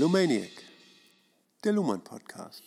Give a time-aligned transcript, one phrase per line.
[0.00, 0.48] Lumaniac,
[1.62, 2.62] der Luhmann Podcast.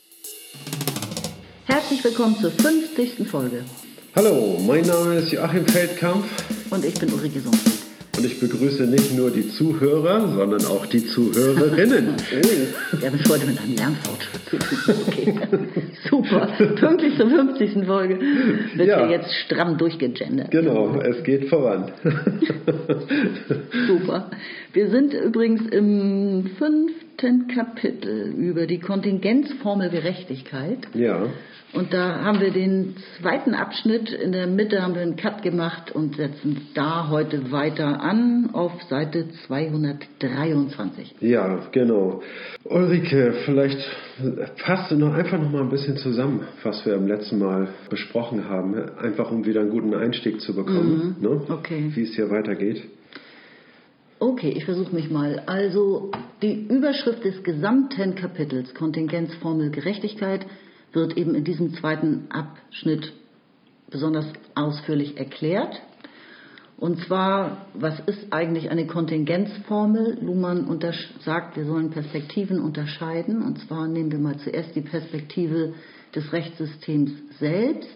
[1.65, 3.27] Herzlich willkommen zur 50.
[3.27, 3.65] Folge.
[4.15, 6.27] Hallo, mein Name ist Joachim Feldkampf
[6.69, 7.72] Und ich bin Ulrike Sundfeld.
[8.17, 12.15] Und ich begrüße nicht nur die Zuhörer, sondern auch die Zuhörerinnen.
[12.93, 14.95] Oh, wir haben es heute mit einem Lernfortschritt zu tun.
[15.07, 15.33] Okay.
[16.09, 16.47] Super.
[16.75, 17.85] Pünktlich zur 50.
[17.85, 18.19] Folge
[18.75, 19.01] wird Ja.
[19.05, 20.51] ja jetzt stramm durchgegendert.
[20.51, 21.91] genau, es geht voran.
[23.87, 24.29] Super.
[24.73, 30.79] Wir sind übrigens im fünften Kapitel über die Kontingenzformel Gerechtigkeit.
[30.93, 31.25] ja,
[31.73, 34.11] Und da haben wir den zweiten Abschnitt.
[34.11, 38.71] In der Mitte haben wir einen Cut gemacht und setzen da heute weiter an auf
[38.89, 41.15] Seite 223.
[41.19, 42.21] ja, genau.
[42.63, 43.79] Ulrike, vielleicht
[44.57, 48.47] fasst du noch einfach noch mal ein bisschen zusammen, was wir im letzten Mal besprochen
[48.47, 51.41] haben, einfach um wieder einen guten Einstieg zu bekommen, ne?
[51.49, 51.91] Okay.
[51.93, 52.83] wie es hier weitergeht.
[54.19, 55.41] Okay, ich versuche mich mal.
[55.47, 60.45] Also die Überschrift des gesamten Kapitels Kontingenzformel Gerechtigkeit
[60.93, 63.13] wird eben in diesem zweiten Abschnitt
[63.89, 64.25] besonders
[64.55, 65.81] ausführlich erklärt.
[66.77, 70.17] Und zwar, was ist eigentlich eine Kontingenzformel?
[70.21, 70.67] Luhmann
[71.23, 73.41] sagt, wir sollen Perspektiven unterscheiden.
[73.41, 75.73] Und zwar nehmen wir mal zuerst die Perspektive
[76.15, 77.95] des Rechtssystems selbst.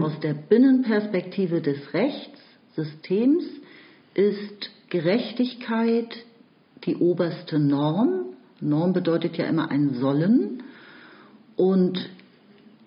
[0.00, 3.44] Aus der Binnenperspektive des Rechtssystems
[4.14, 6.14] ist Gerechtigkeit
[6.84, 8.26] die oberste Norm.
[8.60, 10.62] Norm bedeutet ja immer ein Sollen.
[11.56, 12.08] Und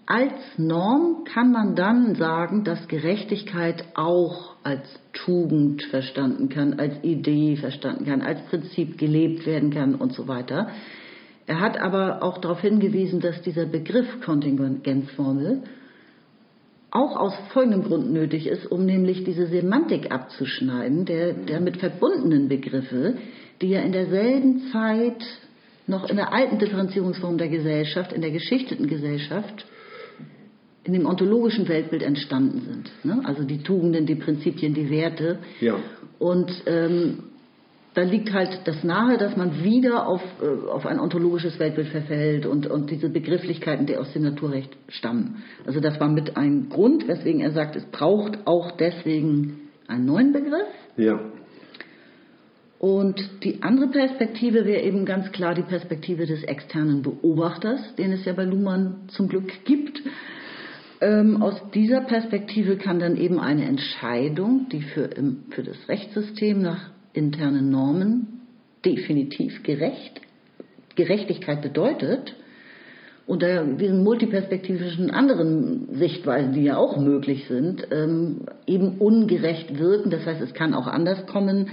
[0.07, 7.57] als Norm kann man dann sagen, dass Gerechtigkeit auch als Tugend verstanden kann, als Idee
[7.57, 10.69] verstanden kann, als Prinzip gelebt werden kann und so weiter.
[11.45, 15.63] Er hat aber auch darauf hingewiesen, dass dieser Begriff Kontingenzformel
[16.89, 22.47] auch aus folgendem Grund nötig ist, um nämlich diese Semantik abzuschneiden, der, der mit verbundenen
[22.47, 23.17] Begriffe,
[23.61, 25.21] die ja in derselben Zeit
[25.85, 29.65] noch in der alten Differenzierungsform der Gesellschaft, in der geschichteten Gesellschaft,
[30.87, 32.91] in dem ontologischen Weltbild entstanden sind.
[33.03, 33.21] Ne?
[33.25, 35.39] Also die Tugenden, die Prinzipien, die Werte.
[35.59, 35.75] Ja.
[36.17, 37.19] Und ähm,
[37.93, 42.45] da liegt halt das nahe, dass man wieder auf, äh, auf ein ontologisches Weltbild verfällt
[42.45, 45.43] und, und diese Begrifflichkeiten, die aus dem Naturrecht stammen.
[45.65, 50.31] Also das war mit ein Grund, weswegen er sagt, es braucht auch deswegen einen neuen
[50.31, 50.67] Begriff.
[50.95, 51.19] Ja,
[52.79, 58.23] Und die andere Perspektive wäre eben ganz klar die Perspektive des externen Beobachters, den es
[58.25, 60.01] ja bei Luhmann zum Glück gibt.
[60.99, 66.61] Ähm, aus dieser Perspektive kann dann eben eine Entscheidung, die für, im, für das Rechtssystem
[66.61, 68.41] nach internen Normen
[68.83, 70.21] definitiv gerecht,
[70.95, 72.35] Gerechtigkeit bedeutet,
[73.27, 80.09] unter diesen multiperspektivischen anderen Sichtweisen, die ja auch möglich sind, ähm, eben ungerecht wirken.
[80.09, 81.67] Das heißt, es kann auch anders kommen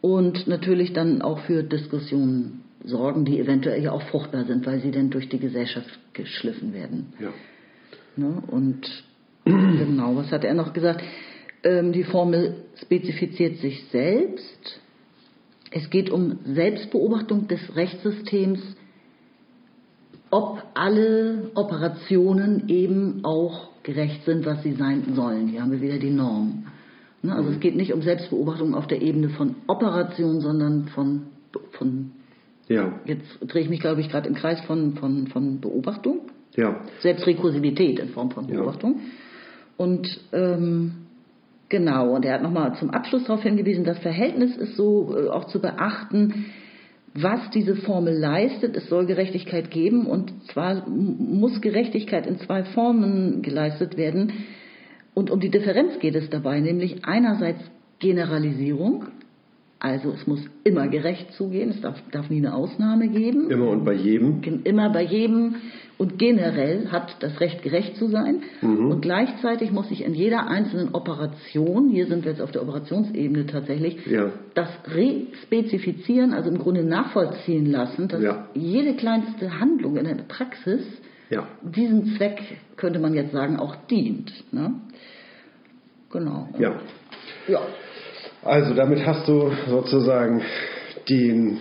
[0.00, 4.90] und natürlich dann auch für Diskussionen sorgen, die eventuell ja auch fruchtbar sind, weil sie
[4.90, 7.12] dann durch die Gesellschaft geschliffen werden.
[7.20, 7.28] ja.
[8.16, 8.42] Ne?
[8.46, 9.04] Und
[9.44, 11.02] genau, was hat er noch gesagt?
[11.62, 14.80] Ähm, die Formel spezifiziert sich selbst.
[15.70, 18.60] Es geht um Selbstbeobachtung des Rechtssystems,
[20.30, 25.48] ob alle Operationen eben auch gerecht sind, was sie sein sollen.
[25.48, 26.66] Hier haben wir wieder die Norm.
[27.22, 27.34] Ne?
[27.34, 31.26] Also es geht nicht um Selbstbeobachtung auf der Ebene von Operation, sondern von,
[31.72, 32.12] von
[32.68, 36.20] Ja, jetzt drehe ich mich, glaube ich, gerade im Kreis von, von, von Beobachtung.
[36.60, 38.56] Ja, Selbstrekursivität in Form von Ja.
[38.56, 39.00] Beobachtung.
[39.76, 40.92] Und ähm,
[41.68, 45.46] genau, und er hat nochmal zum Abschluss darauf hingewiesen, das Verhältnis ist so äh, auch
[45.46, 46.46] zu beachten,
[47.14, 48.76] was diese Formel leistet.
[48.76, 54.32] Es soll Gerechtigkeit geben und zwar muss Gerechtigkeit in zwei Formen geleistet werden.
[55.14, 57.60] Und um die Differenz geht es dabei, nämlich einerseits
[57.98, 59.06] Generalisierung,
[59.80, 63.50] also es muss immer gerecht zugehen, es darf, darf nie eine Ausnahme geben.
[63.50, 64.42] immer und bei jedem.
[64.64, 65.56] Immer bei jedem
[65.98, 68.42] und generell hat das Recht gerecht zu sein.
[68.62, 73.46] Und gleichzeitig muss ich in jeder einzelnen Operation, hier sind wir jetzt auf der Operationsebene
[73.46, 74.30] tatsächlich, Ja.
[74.54, 78.46] das respezifizieren, also im Grunde nachvollziehen lassen, dass Ja.
[78.54, 80.82] jede kleinste Handlung in der Praxis
[81.28, 81.46] Ja.
[81.62, 82.40] diesem Zweck,
[82.76, 84.32] könnte man jetzt sagen, auch dient.
[84.52, 84.74] Ne?
[86.10, 86.48] Genau.
[86.58, 86.74] Ja.
[87.46, 87.60] Ja.
[88.42, 90.40] Also damit hast du sozusagen
[91.10, 91.58] den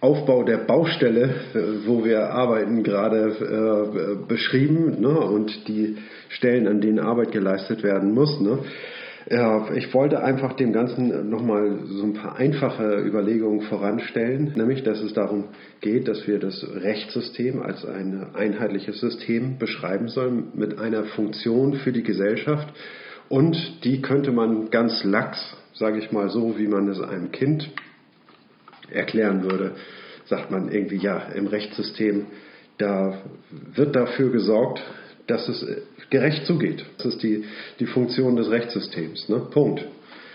[0.00, 5.10] Aufbau der Baustelle, äh, wo wir arbeiten, gerade äh, beschrieben ne?
[5.10, 5.98] und die
[6.30, 8.40] Stellen, an denen Arbeit geleistet werden muss.
[8.40, 8.60] Ne?
[9.28, 15.02] Ja, ich wollte einfach dem Ganzen nochmal so ein paar einfache Überlegungen voranstellen, nämlich dass
[15.02, 15.48] es darum
[15.82, 21.92] geht, dass wir das Rechtssystem als ein einheitliches System beschreiben sollen mit einer Funktion für
[21.92, 22.72] die Gesellschaft
[23.30, 25.38] und die könnte man ganz lax,
[25.74, 27.70] sage ich mal so, wie man es einem Kind
[28.90, 29.72] erklären würde,
[30.26, 32.26] sagt man irgendwie, ja, im Rechtssystem,
[32.78, 34.82] da wird dafür gesorgt,
[35.26, 35.64] dass es
[36.10, 36.84] gerecht zugeht.
[36.98, 37.44] Das ist die,
[37.78, 39.28] die Funktion des Rechtssystems.
[39.28, 39.46] Ne?
[39.50, 39.86] Punkt.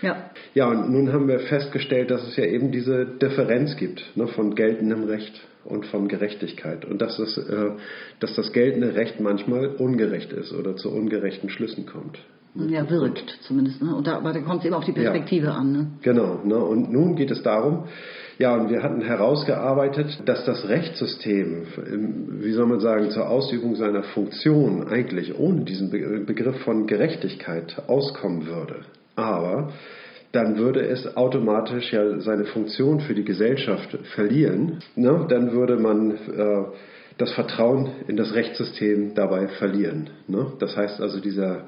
[0.02, 0.30] Ja.
[0.54, 4.54] Ja, und nun haben wir festgestellt, dass es ja eben diese Differenz gibt ne, von
[4.54, 6.84] geltendem Recht und von Gerechtigkeit.
[6.84, 7.70] Und dass, es, äh,
[8.20, 12.18] dass das geltende Recht manchmal ungerecht ist oder zu ungerechten Schlüssen kommt.
[12.68, 13.82] Ja, wirkt zumindest.
[13.82, 13.94] Ne?
[13.94, 15.54] Und da, aber da kommt es eben auf die Perspektive ja.
[15.54, 15.72] an.
[15.72, 15.86] Ne?
[16.02, 16.40] Genau.
[16.44, 16.56] Ne?
[16.56, 17.84] Und nun geht es darum,
[18.38, 21.66] ja, und wir hatten herausgearbeitet, dass das Rechtssystem,
[22.40, 28.46] wie soll man sagen, zur Ausübung seiner Funktion eigentlich ohne diesen Begriff von Gerechtigkeit auskommen
[28.46, 28.80] würde.
[29.14, 29.72] Aber
[30.32, 34.80] dann würde es automatisch ja seine Funktion für die Gesellschaft verlieren.
[34.94, 35.26] Ne?
[35.30, 36.64] Dann würde man äh,
[37.16, 40.10] das Vertrauen in das Rechtssystem dabei verlieren.
[40.28, 40.52] Ne?
[40.58, 41.62] Das heißt also, dieser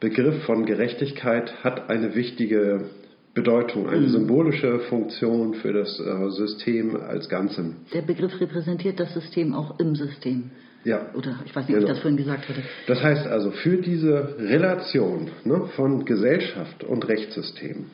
[0.00, 2.86] Begriff von Gerechtigkeit hat eine wichtige
[3.34, 4.10] Bedeutung, eine mhm.
[4.10, 7.76] symbolische Funktion für das äh, System als Ganzem.
[7.92, 10.50] Der Begriff repräsentiert das System auch im System.
[10.84, 11.10] Ja.
[11.14, 11.78] Oder ich weiß nicht, genau.
[11.78, 11.88] ob ich genau.
[11.88, 12.62] das vorhin gesagt hatte.
[12.86, 17.86] Das heißt also, für diese Relation ne, von Gesellschaft und Rechtssystem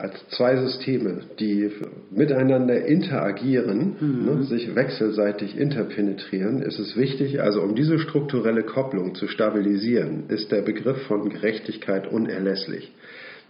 [0.00, 1.70] als zwei Systeme, die
[2.10, 4.24] miteinander interagieren, mhm.
[4.24, 10.50] ne, sich wechselseitig interpenetrieren, ist es wichtig, also um diese strukturelle Kopplung zu stabilisieren, ist
[10.50, 12.92] der Begriff von Gerechtigkeit unerlässlich.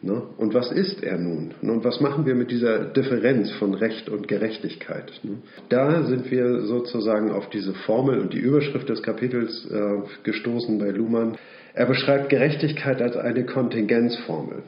[0.02, 0.22] Ne?
[0.38, 1.52] Und was ist er nun?
[1.60, 5.12] Und was machen wir mit dieser Differenz von Recht und Gerechtigkeit?
[5.22, 5.38] Ne?
[5.68, 10.88] Da sind wir sozusagen auf diese Formel und die Überschrift des Kapitels äh, gestoßen bei
[10.88, 11.36] Luhmann.
[11.74, 14.62] Er beschreibt Gerechtigkeit als eine Kontingenzformel.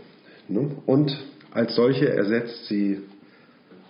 [0.49, 0.71] Ne?
[0.85, 1.17] Und
[1.55, 3.01] als solche ersetzt sie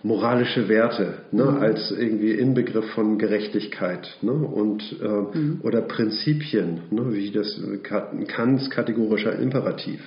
[0.03, 1.57] moralische Werte ne, mhm.
[1.57, 5.61] als irgendwie Inbegriff von Gerechtigkeit ne, und äh, mhm.
[5.63, 7.59] oder Prinzipien, ne, wie das
[8.27, 10.01] Kants kategorischer Imperativ.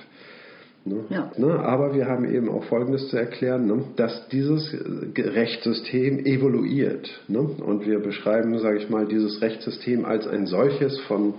[0.87, 1.05] Ne?
[1.09, 1.31] Ja.
[1.37, 1.59] Ne?
[1.59, 3.83] Aber wir haben eben auch Folgendes zu erklären, ne?
[3.95, 4.75] dass dieses
[5.17, 7.09] Rechtssystem evoluiert.
[7.27, 7.39] Ne?
[7.39, 11.35] Und wir beschreiben, sage ich mal, dieses Rechtssystem als ein solches von,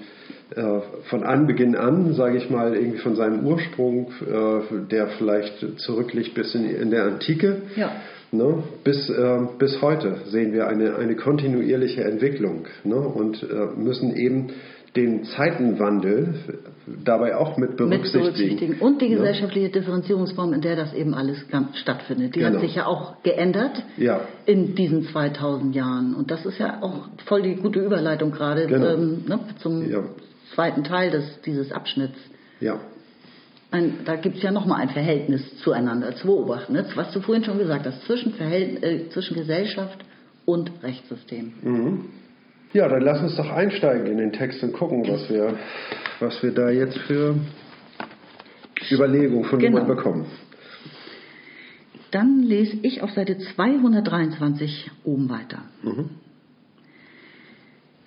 [1.10, 6.54] von Anbeginn an, sage ich mal, irgendwie von seinem Ursprung, äh, der vielleicht zurückliegt bis
[6.54, 7.62] in, der Antike.
[7.76, 7.92] Ja.
[8.30, 14.14] Ne, bis, äh, bis heute sehen wir eine, eine kontinuierliche Entwicklung ne, und äh, müssen
[14.14, 14.50] eben
[14.96, 16.34] den Zeitenwandel
[17.04, 18.24] dabei auch mit berücksichtigen.
[18.24, 18.80] Mit berücksichtigen.
[18.80, 21.38] Und die gesellschaftliche Differenzierungsform, in der das eben alles
[21.74, 22.34] stattfindet.
[22.34, 22.54] Die genau.
[22.54, 24.20] hat sich ja auch geändert ja.
[24.44, 26.14] in diesen 2000 Jahren.
[26.14, 28.94] Und das ist ja auch voll die gute Überleitung gerade genau.
[28.94, 30.04] ähm, ne, zum ja.
[30.54, 32.18] Zweiten Teil des, dieses Abschnitts.
[32.60, 32.80] Ja.
[33.70, 36.86] Ein, da gibt es ja nochmal ein Verhältnis zueinander zu beobachten, ne?
[36.94, 39.98] was du vorhin schon gesagt hast, zwischen, Verhält äh, zwischen Gesellschaft
[40.46, 41.52] und Rechtssystem.
[41.62, 42.04] Mhm.
[42.72, 45.58] Ja, dann lass uns doch einsteigen in den Text und gucken, was wir,
[46.20, 47.34] was wir da jetzt für
[48.90, 49.84] Überlegungen von genau.
[49.84, 50.26] bekommen.
[52.10, 55.62] Dann lese ich auf Seite 223 oben weiter.
[55.82, 56.10] Mhm.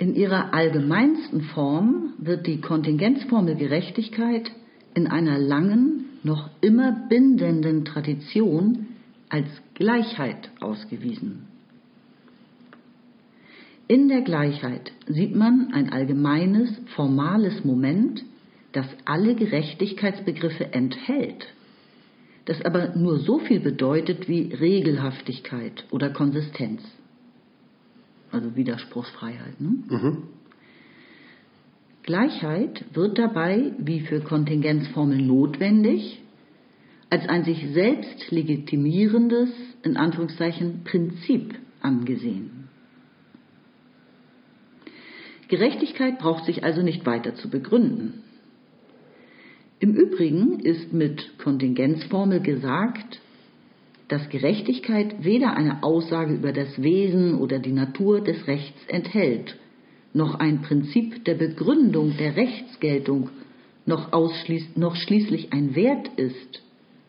[0.02, 4.50] In ihrer allgemeinsten Form wird die Kontingenzformel Gerechtigkeit
[4.96, 8.88] in einer langen, noch immer bindenden Tradition
[9.30, 11.44] als Gleichheit ausgewiesen.
[13.88, 18.24] In der Gleichheit sieht man ein allgemeines, formales Moment,
[18.72, 21.46] das alle Gerechtigkeitsbegriffe enthält,
[22.46, 26.82] das aber nur so viel bedeutet wie Regelhaftigkeit oder Konsistenz.
[28.32, 29.60] Also Widerspruchsfreiheit.
[29.60, 29.84] Ne?
[29.90, 30.24] Mhm.
[32.04, 36.22] Gleichheit wird dabei, wie für Kontingenzformeln notwendig,
[37.10, 39.50] als ein sich selbst legitimierendes,
[39.84, 42.70] in Anführungszeichen, Prinzip angesehen.
[45.50, 48.24] Gerechtigkeit braucht sich also nicht weiter zu begründen.
[49.80, 53.20] Im Übrigen ist mit Kontingenzformel gesagt,
[54.12, 59.56] dass Gerechtigkeit weder eine Aussage über das Wesen oder die Natur des Rechts enthält,
[60.14, 63.30] noch ein Prinzip der Begründung der Rechtsgeltung,
[63.86, 66.62] noch, ausschließ, noch schließlich ein Wert ist,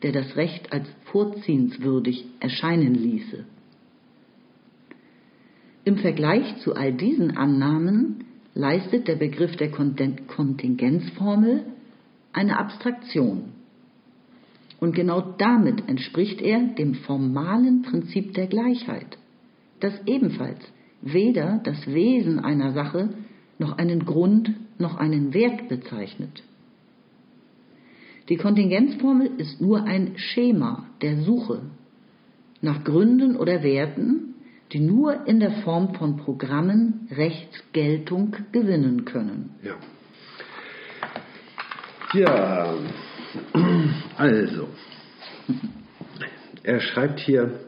[0.05, 3.47] der das Recht als vorziehenswürdig erscheinen ließe.
[5.85, 8.23] Im Vergleich zu all diesen Annahmen
[8.55, 11.65] leistet der Begriff der Kontingenzformel
[12.33, 13.62] eine Abstraktion.
[14.83, 19.17] Und genau damit entspricht er dem formalen Prinzip der Gleichheit,
[19.79, 20.59] das ebenfalls
[21.03, 23.11] weder das Wesen einer Sache
[23.61, 26.43] noch einen Grund noch einen Wert bezeichnet.
[28.29, 31.63] Die Kontingenzformel ist nur ein Schema der Suche
[32.61, 34.35] nach Gründen oder Werten,
[34.73, 39.51] die nur in der Form von Programmen Rechtsgeltung gewinnen können.
[39.63, 39.77] Ja.
[42.15, 42.75] Ja,
[44.17, 44.69] also,
[46.63, 47.61] er schreibt hier,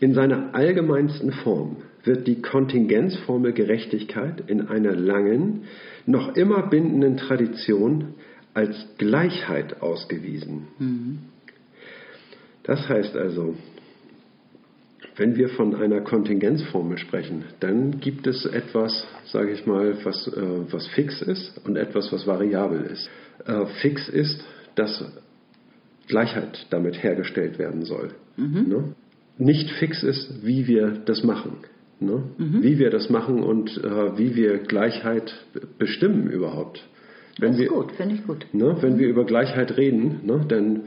[0.00, 5.64] In seiner allgemeinsten Form wird die Kontingenzformel Gerechtigkeit in einer langen,
[6.06, 8.14] noch immer bindenden Tradition
[8.54, 10.68] als Gleichheit ausgewiesen.
[10.78, 11.18] Mhm.
[12.62, 13.56] Das heißt also,
[15.16, 20.72] wenn wir von einer Kontingenzformel sprechen, dann gibt es etwas, sage ich mal, was, äh,
[20.72, 23.10] was fix ist und etwas, was variabel ist.
[23.44, 24.44] Äh, fix ist,
[24.78, 25.04] dass
[26.06, 28.10] Gleichheit damit hergestellt werden soll.
[28.36, 28.68] Mhm.
[28.68, 28.84] Ne?
[29.38, 31.58] Nicht fix ist, wie wir das machen.
[32.00, 32.22] Ne?
[32.38, 32.62] Mhm.
[32.62, 35.34] Wie wir das machen und äh, wie wir Gleichheit
[35.78, 36.82] bestimmen überhaupt.
[37.38, 38.46] Wenn das ist wir, gut, finde ich gut.
[38.52, 38.98] Ne, wenn mhm.
[38.98, 40.82] wir über Gleichheit reden, ne, dann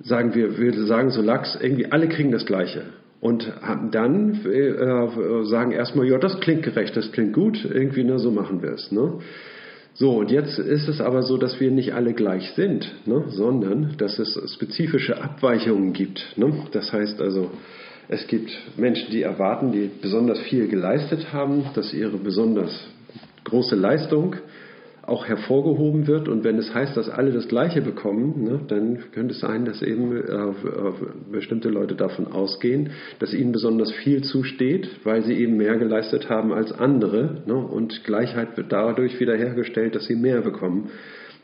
[0.00, 2.82] sagen wir, wir sagen so lax, irgendwie alle kriegen das Gleiche.
[3.20, 3.50] Und
[3.90, 8.60] dann äh, sagen erstmal, ja, das klingt gerecht, das klingt gut, irgendwie, ne, so machen
[8.60, 8.92] wir es.
[8.92, 9.20] Ne?
[9.96, 13.94] So, und jetzt ist es aber so, dass wir nicht alle gleich sind, ne, sondern
[13.96, 16.34] dass es spezifische Abweichungen gibt.
[16.36, 16.52] Ne?
[16.72, 17.52] Das heißt also,
[18.08, 22.72] es gibt Menschen, die erwarten, die besonders viel geleistet haben, dass ihre besonders
[23.44, 24.34] große Leistung
[25.06, 26.28] auch hervorgehoben wird.
[26.28, 29.82] Und wenn es heißt, dass alle das Gleiche bekommen, ne, dann könnte es sein, dass
[29.82, 30.52] eben äh,
[31.30, 36.52] bestimmte Leute davon ausgehen, dass ihnen besonders viel zusteht, weil sie eben mehr geleistet haben
[36.52, 37.42] als andere.
[37.46, 40.90] Ne, und Gleichheit wird dadurch wiederhergestellt, dass sie mehr bekommen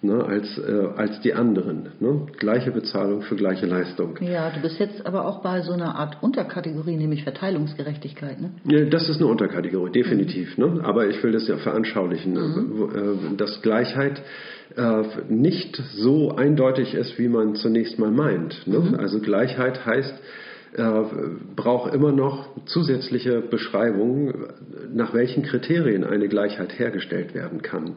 [0.02, 1.90] ne, als, äh, als die anderen.
[2.00, 2.26] Ne?
[2.38, 4.16] Gleiche Bezahlung für gleiche Leistung.
[4.21, 8.40] Ja, du bist jetzt aber auch bei so einer Art Unterkategorie, nämlich Verteilungsgerechtigkeit.
[8.40, 8.52] Ne?
[8.64, 10.57] Ja, das ist eine Unterkategorie, definitiv.
[10.57, 10.64] Mhm.
[10.76, 10.85] Ne?
[10.85, 13.33] Aber ich will das ja veranschaulichen, mhm.
[13.33, 14.23] äh, dass Gleichheit
[14.76, 18.66] äh, nicht so eindeutig ist, wie man zunächst mal meint.
[18.66, 18.78] Ne?
[18.78, 18.95] Mhm.
[18.95, 20.14] Also Gleichheit heißt,
[20.76, 21.02] äh,
[21.57, 24.47] braucht immer noch zusätzliche Beschreibungen,
[24.92, 27.97] nach welchen Kriterien eine Gleichheit hergestellt werden kann.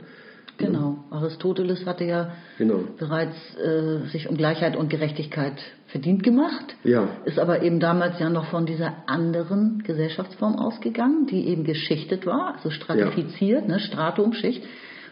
[0.68, 0.98] Genau.
[1.12, 2.80] Aristoteles hatte ja genau.
[2.98, 7.08] bereits äh, sich um Gleichheit und Gerechtigkeit verdient gemacht, ja.
[7.26, 12.56] ist aber eben damals ja noch von dieser anderen Gesellschaftsform ausgegangen, die eben geschichtet war,
[12.56, 13.68] also stratifiziert, ja.
[13.68, 14.64] ne, Stratum, Schicht.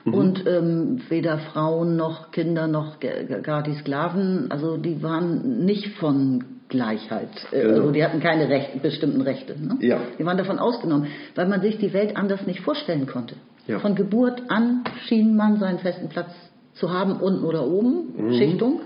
[0.03, 0.13] Mhm.
[0.13, 6.61] Und ähm, weder Frauen noch Kinder noch gar die Sklaven, also die waren nicht von
[6.71, 7.29] Gleichheit.
[7.51, 7.73] Äh, genau.
[7.75, 9.55] Also die hatten keine Recht, bestimmten Rechte.
[9.59, 9.77] Ne?
[9.81, 9.99] Ja.
[10.17, 13.35] Die waren davon ausgenommen, weil man sich die Welt anders nicht vorstellen konnte.
[13.67, 13.79] Ja.
[13.79, 16.31] Von Geburt an schien man seinen festen Platz
[16.73, 18.33] zu haben, unten oder oben, mhm.
[18.33, 18.81] Schichtung.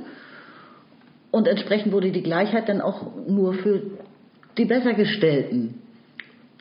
[1.31, 3.81] Und entsprechend wurde die Gleichheit dann auch nur für
[4.57, 5.75] die Bessergestellten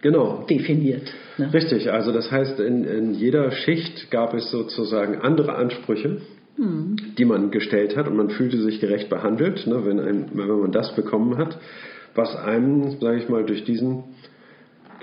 [0.03, 0.45] genau.
[0.49, 1.13] definiert.
[1.39, 1.53] Ne?
[1.53, 6.21] Richtig, also das heißt, in, in, jeder Schicht gab es sozusagen andere Ansprüche,
[6.57, 6.97] mhm.
[7.19, 10.73] die man gestellt hat und man fühlte sich gerecht behandelt, ne, wenn, ein, wenn man
[10.73, 11.59] das bekommen hat,
[12.15, 14.05] was einem, sage ich mal, durch diesen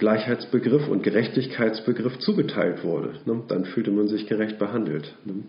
[0.01, 3.13] Gleichheitsbegriff und Gerechtigkeitsbegriff zugeteilt wurde.
[3.25, 3.43] Ne?
[3.47, 5.13] Dann fühlte man sich gerecht behandelt.
[5.25, 5.43] Ne?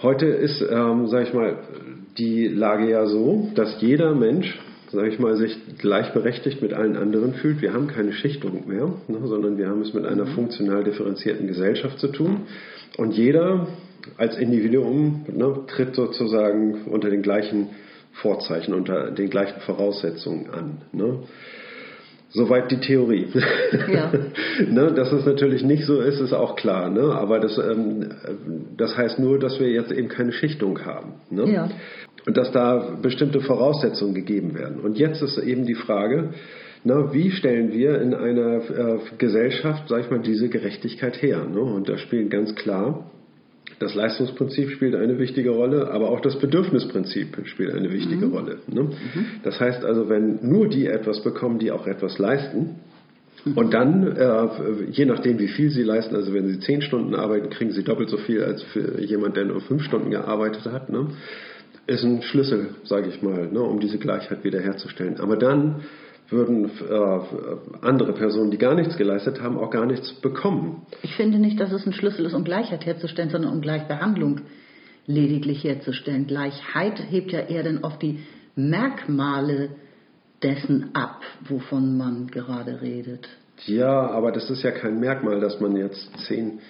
[0.00, 1.58] Heute ist, ähm, sage ich mal,
[2.16, 4.58] die Lage ja so, dass jeder Mensch,
[4.90, 7.60] sage ich mal, sich gleichberechtigt mit allen anderen fühlt.
[7.60, 11.98] Wir haben keine Schichtung mehr, ne, sondern wir haben es mit einer funktional differenzierten Gesellschaft
[11.98, 12.46] zu tun.
[12.96, 13.66] Und jeder
[14.16, 17.68] als Individuum ne, tritt sozusagen unter den gleichen
[18.12, 20.78] Vorzeichen, unter den gleichen Voraussetzungen an.
[20.92, 21.18] Ne?
[22.32, 23.26] Soweit die Theorie.
[23.92, 24.12] Ja.
[24.68, 26.88] ne, dass es natürlich nicht so ist, ist auch klar.
[26.88, 27.02] Ne?
[27.02, 28.08] Aber das, ähm,
[28.76, 31.14] das heißt nur, dass wir jetzt eben keine Schichtung haben.
[31.30, 31.52] Ne?
[31.52, 31.68] Ja.
[32.26, 34.78] Und dass da bestimmte Voraussetzungen gegeben werden.
[34.80, 36.30] Und jetzt ist eben die Frage,
[36.84, 41.44] na, wie stellen wir in einer äh, Gesellschaft, sag ich mal, diese Gerechtigkeit her?
[41.44, 41.60] Ne?
[41.60, 43.10] Und da spielen ganz klar
[43.78, 48.32] das Leistungsprinzip spielt eine wichtige Rolle, aber auch das Bedürfnisprinzip spielt eine wichtige mhm.
[48.32, 48.58] Rolle.
[48.66, 48.82] Ne?
[48.82, 49.26] Mhm.
[49.42, 52.76] Das heißt also, wenn nur die etwas bekommen, die auch etwas leisten,
[53.44, 53.52] mhm.
[53.54, 54.48] und dann, äh,
[54.90, 58.10] je nachdem, wie viel sie leisten, also wenn sie zehn Stunden arbeiten, kriegen sie doppelt
[58.10, 61.08] so viel als für jemand, der nur fünf Stunden gearbeitet hat, ne?
[61.86, 63.60] ist ein Schlüssel, sage ich mal, ne?
[63.60, 65.18] um diese Gleichheit wiederherzustellen.
[65.20, 65.82] Aber dann
[66.30, 70.82] würden äh, andere Personen, die gar nichts geleistet haben, auch gar nichts bekommen.
[71.02, 74.42] Ich finde nicht, dass es ein Schlüssel ist, um Gleichheit herzustellen, sondern um Gleichbehandlung
[75.06, 76.26] lediglich herzustellen.
[76.26, 78.20] Gleichheit hebt ja eher dann auf die
[78.54, 79.70] Merkmale
[80.42, 83.28] dessen ab, wovon man gerade redet.
[83.66, 86.60] Ja, aber das ist ja kein Merkmal, dass man jetzt zehn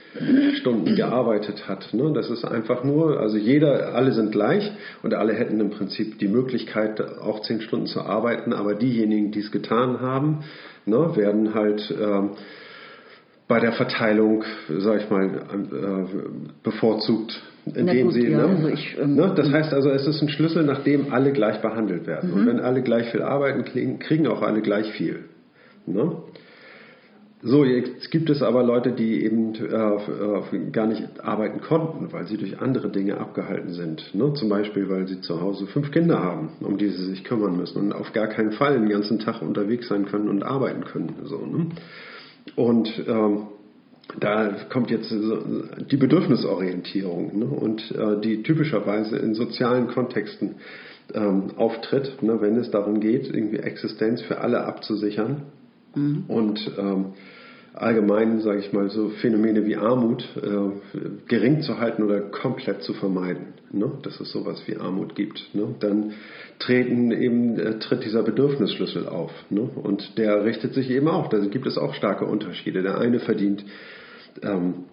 [0.54, 1.92] Stunden gearbeitet hat.
[1.92, 2.12] Ne?
[2.14, 4.70] Das ist einfach nur, also jeder, alle sind gleich
[5.02, 9.40] und alle hätten im Prinzip die Möglichkeit, auch zehn Stunden zu arbeiten, aber diejenigen, die
[9.40, 10.40] es getan haben,
[10.84, 12.30] ne, werden halt ähm,
[13.46, 16.18] bei der Verteilung, sag ich mal, äh,
[16.62, 18.28] bevorzugt indem gut, sie.
[18.28, 21.12] Ja, ne, also ich, ähm, ne, das heißt also, es ist ein Schlüssel, nach dem
[21.12, 22.30] alle gleich behandelt werden.
[22.30, 22.36] Mhm.
[22.36, 25.24] Und wenn alle gleich viel arbeiten, kriegen, kriegen auch alle gleich viel.
[25.86, 26.12] Ne?
[27.42, 32.26] So, jetzt gibt es aber Leute, die eben äh, äh, gar nicht arbeiten konnten, weil
[32.26, 34.14] sie durch andere Dinge abgehalten sind.
[34.14, 34.34] Ne?
[34.34, 37.78] Zum Beispiel, weil sie zu Hause fünf Kinder haben, um die sie sich kümmern müssen
[37.78, 41.14] und auf gar keinen Fall den ganzen Tag unterwegs sein können und arbeiten können.
[41.24, 41.66] So, ne?
[42.56, 43.46] Und ähm,
[44.18, 47.44] da kommt jetzt die Bedürfnisorientierung ne?
[47.46, 50.56] und äh, die typischerweise in sozialen Kontexten
[51.14, 52.42] ähm, auftritt, ne?
[52.42, 55.44] wenn es darum geht, irgendwie Existenz für alle abzusichern
[55.94, 56.24] Mhm.
[56.28, 57.06] Und ähm,
[57.74, 62.94] allgemein, sage ich mal, so Phänomene wie Armut äh, gering zu halten oder komplett zu
[62.94, 63.90] vermeiden, ne?
[64.02, 65.54] dass es sowas wie Armut gibt.
[65.54, 65.74] Ne?
[65.78, 66.12] Dann
[66.58, 69.32] treten eben, äh, tritt dieser Bedürfnisschlüssel auf.
[69.50, 69.62] Ne?
[69.62, 72.82] Und der richtet sich eben auch, da gibt es auch starke Unterschiede.
[72.82, 73.64] Der eine verdient
[74.42, 74.84] ähm,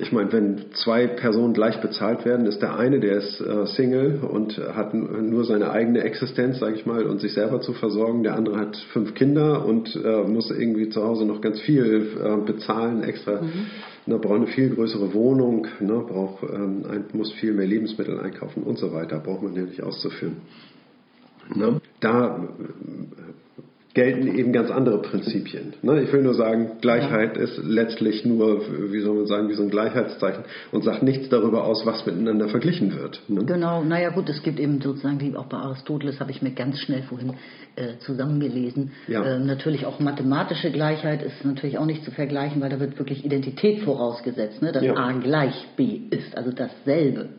[0.00, 4.20] ich meine, wenn zwei Personen gleich bezahlt werden, ist der eine, der ist äh, Single
[4.20, 8.22] und hat nur seine eigene Existenz, sage ich mal, und sich selber zu versorgen.
[8.22, 12.36] Der andere hat fünf Kinder und äh, muss irgendwie zu Hause noch ganz viel äh,
[12.46, 13.42] bezahlen, extra.
[13.42, 13.66] Mhm.
[14.06, 18.62] Ne, braucht eine viel größere Wohnung, ne, braucht, ähm, ein, muss viel mehr Lebensmittel einkaufen
[18.62, 19.18] und so weiter.
[19.18, 20.36] Braucht man ja nicht auszuführen.
[21.54, 21.80] Ne?
[22.00, 22.48] Da
[23.98, 25.74] gelten eben ganz andere Prinzipien.
[25.82, 26.02] Ne?
[26.02, 27.42] Ich will nur sagen, Gleichheit ja.
[27.42, 28.62] ist letztlich nur,
[28.92, 32.48] wie soll man sagen, wie so ein Gleichheitszeichen und sagt nichts darüber aus, was miteinander
[32.48, 33.20] verglichen wird.
[33.26, 33.44] Ne?
[33.44, 36.78] Genau, naja gut, es gibt eben sozusagen, wie auch bei Aristoteles, habe ich mir ganz
[36.78, 37.34] schnell vorhin
[37.74, 39.24] äh, zusammengelesen, ja.
[39.24, 43.24] äh, natürlich auch mathematische Gleichheit ist natürlich auch nicht zu vergleichen, weil da wird wirklich
[43.24, 44.70] Identität vorausgesetzt, ne?
[44.70, 44.94] dass ja.
[44.94, 47.30] A gleich B ist, also dasselbe.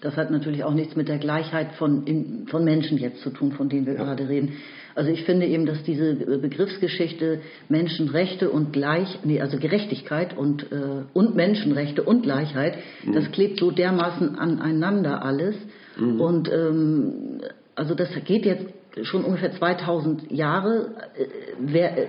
[0.00, 3.52] Das hat natürlich auch nichts mit der Gleichheit von, in, von Menschen jetzt zu tun,
[3.52, 4.52] von denen wir gerade reden.
[4.98, 11.04] Also ich finde eben, dass diese Begriffsgeschichte Menschenrechte und Gleich, nee, also Gerechtigkeit und, äh,
[11.14, 13.12] und Menschenrechte und Gleichheit, mhm.
[13.12, 15.54] das klebt so dermaßen aneinander alles.
[15.96, 16.20] Mhm.
[16.20, 17.40] Und ähm,
[17.76, 18.66] also das geht jetzt
[19.02, 21.26] schon ungefähr 2000 Jahre äh,
[21.60, 22.06] wer, äh,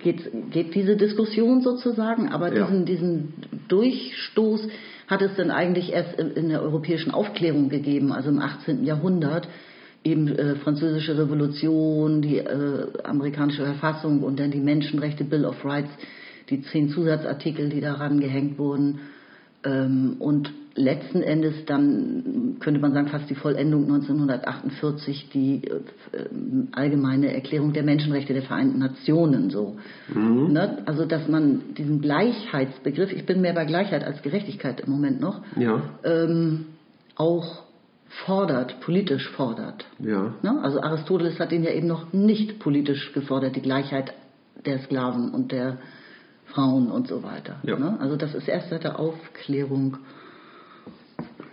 [0.00, 2.64] geht, geht diese Diskussion sozusagen, aber ja.
[2.64, 3.34] diesen, diesen
[3.68, 4.66] Durchstoß
[5.06, 8.84] hat es dann eigentlich erst in, in der europäischen Aufklärung gegeben, also im 18.
[8.84, 9.46] Jahrhundert
[10.04, 15.90] eben äh, französische Revolution, die äh, amerikanische Verfassung und dann die Menschenrechte Bill of Rights,
[16.50, 19.00] die zehn Zusatzartikel, die daran gehängt wurden.
[19.64, 26.24] Ähm, und letzten Endes dann, könnte man sagen, fast die Vollendung 1948, die äh,
[26.72, 29.76] allgemeine Erklärung der Menschenrechte der Vereinten Nationen so.
[30.12, 30.52] Mhm.
[30.52, 30.78] Ne?
[30.86, 35.42] Also, dass man diesen Gleichheitsbegriff, ich bin mehr bei Gleichheit als Gerechtigkeit im Moment noch,
[35.56, 35.82] ja.
[36.04, 36.66] ähm,
[37.14, 37.61] auch
[38.24, 39.84] fordert, politisch fordert.
[39.98, 40.34] Ja.
[40.42, 40.60] Ne?
[40.62, 44.12] Also Aristoteles hat ihn ja eben noch nicht politisch gefordert, die Gleichheit
[44.66, 45.78] der Sklaven und der
[46.46, 47.56] Frauen und so weiter.
[47.62, 47.78] Ja.
[47.78, 47.96] Ne?
[48.00, 49.98] Also das ist erst seit der Aufklärung.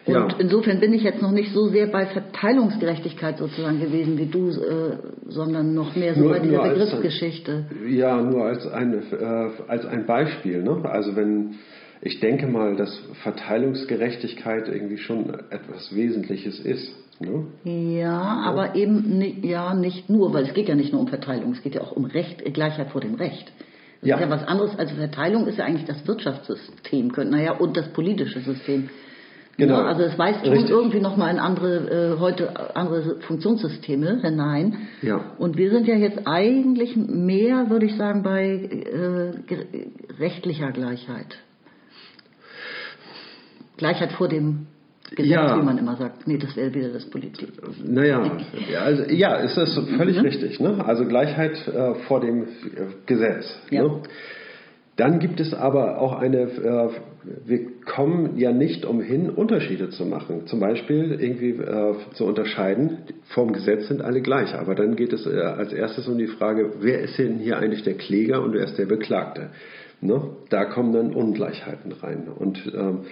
[0.06, 0.28] Und ja.
[0.40, 4.98] insofern bin ich jetzt noch nicht so sehr bei Verteilungsgerechtigkeit sozusagen gewesen wie du, äh,
[5.28, 7.66] sondern noch mehr so nur, bei dieser Begriffsgeschichte.
[7.88, 10.64] Ja, nur als ein, äh, als ein Beispiel.
[10.64, 10.84] Ne?
[10.84, 11.56] Also wenn
[12.02, 16.96] ich denke mal, dass Verteilungsgerechtigkeit irgendwie schon etwas Wesentliches ist.
[17.20, 17.48] Ne?
[17.66, 21.52] Ja, aber eben nicht, ja, nicht nur, weil es geht ja nicht nur um Verteilung,
[21.52, 23.52] es geht ja auch um Recht, Gleichheit vor dem Recht.
[24.00, 24.16] Das ja.
[24.16, 28.40] ist ja was anderes als Verteilung, ist ja eigentlich das Wirtschaftssystem, naja, und das politische
[28.40, 28.90] System.
[29.58, 29.74] Genau.
[29.74, 34.88] Ja, also es weist schon irgendwie nochmal in andere, äh, heute andere Funktionssysteme hinein.
[35.02, 35.34] Ja.
[35.38, 39.34] Und wir sind ja jetzt eigentlich mehr, würde ich sagen, bei äh,
[40.18, 41.40] rechtlicher Gleichheit.
[43.80, 44.68] Gleichheit vor dem
[45.16, 45.58] Gesetz, ja.
[45.58, 46.28] wie man immer sagt.
[46.28, 47.48] Nee, das wäre wieder das Politik.
[47.84, 48.38] Naja,
[48.84, 50.26] also, ja, ist das völlig mhm.
[50.26, 50.60] richtig.
[50.60, 50.84] Ne?
[50.86, 52.48] Also Gleichheit äh, vor dem äh,
[53.06, 53.58] Gesetz.
[53.72, 53.84] Ja.
[53.84, 54.02] Ne?
[54.98, 56.90] Dann gibt es aber auch eine, äh,
[57.46, 60.46] wir kommen ja nicht umhin, Unterschiede zu machen.
[60.46, 62.98] Zum Beispiel irgendwie äh, zu unterscheiden,
[63.34, 64.54] vom Gesetz sind alle gleich.
[64.54, 67.84] Aber dann geht es äh, als erstes um die Frage, wer ist denn hier eigentlich
[67.84, 69.52] der Kläger und wer ist der Beklagte?
[70.02, 70.22] Ne?
[70.50, 72.28] Da kommen dann Ungleichheiten rein.
[72.28, 73.06] Und ähm,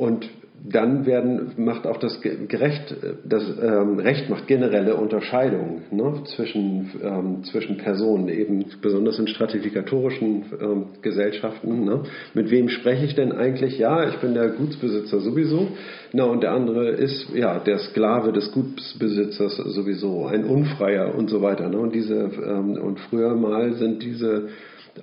[0.00, 0.28] und
[0.68, 7.44] dann werden, macht auch das Gerecht, das ähm, Recht macht generelle Unterscheidungen ne, zwischen, ähm,
[7.44, 11.84] zwischen Personen, eben besonders in stratifikatorischen ähm, Gesellschaften.
[11.84, 12.02] Ne.
[12.34, 13.78] Mit wem spreche ich denn eigentlich?
[13.78, 15.68] Ja, ich bin der Gutsbesitzer sowieso.
[16.12, 21.40] Na, und der andere ist ja der Sklave des Gutsbesitzers sowieso, ein Unfreier und so
[21.40, 21.68] weiter.
[21.68, 21.78] Ne.
[21.78, 24.48] Und diese ähm, und früher mal sind diese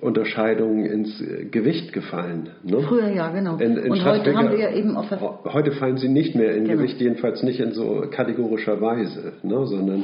[0.02, 2.50] Unterscheidungen ins Gewicht gefallen.
[2.64, 2.82] Ne?
[2.82, 3.58] Früher ja, genau.
[3.58, 5.10] In, in und heute haben wir ja eben auf
[5.46, 6.78] Heute fallen sie nicht mehr in genau.
[6.78, 9.66] Gewicht, jedenfalls nicht in so kategorischer Weise, ne?
[9.66, 10.04] sondern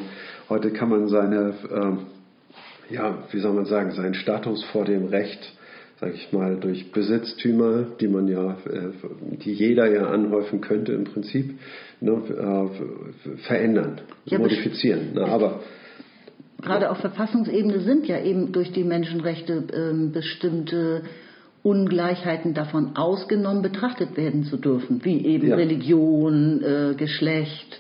[0.49, 5.53] heute kann man seine, äh, ja, wie soll man sagen, seinen Status vor dem Recht,
[5.99, 11.05] sage ich mal, durch Besitztümer, die man ja, äh, die jeder ja anhäufen könnte im
[11.05, 11.59] Prinzip,
[12.01, 15.13] ne, äh, verändern, ja, modifizieren.
[15.13, 15.25] Ne?
[15.25, 15.61] Aber
[16.63, 21.03] gerade auf Verfassungsebene sind ja eben durch die Menschenrechte ähm, bestimmte
[21.61, 25.55] Ungleichheiten davon ausgenommen betrachtet werden zu dürfen, wie eben Ja.
[25.55, 27.79] Religion, äh, Geschlecht,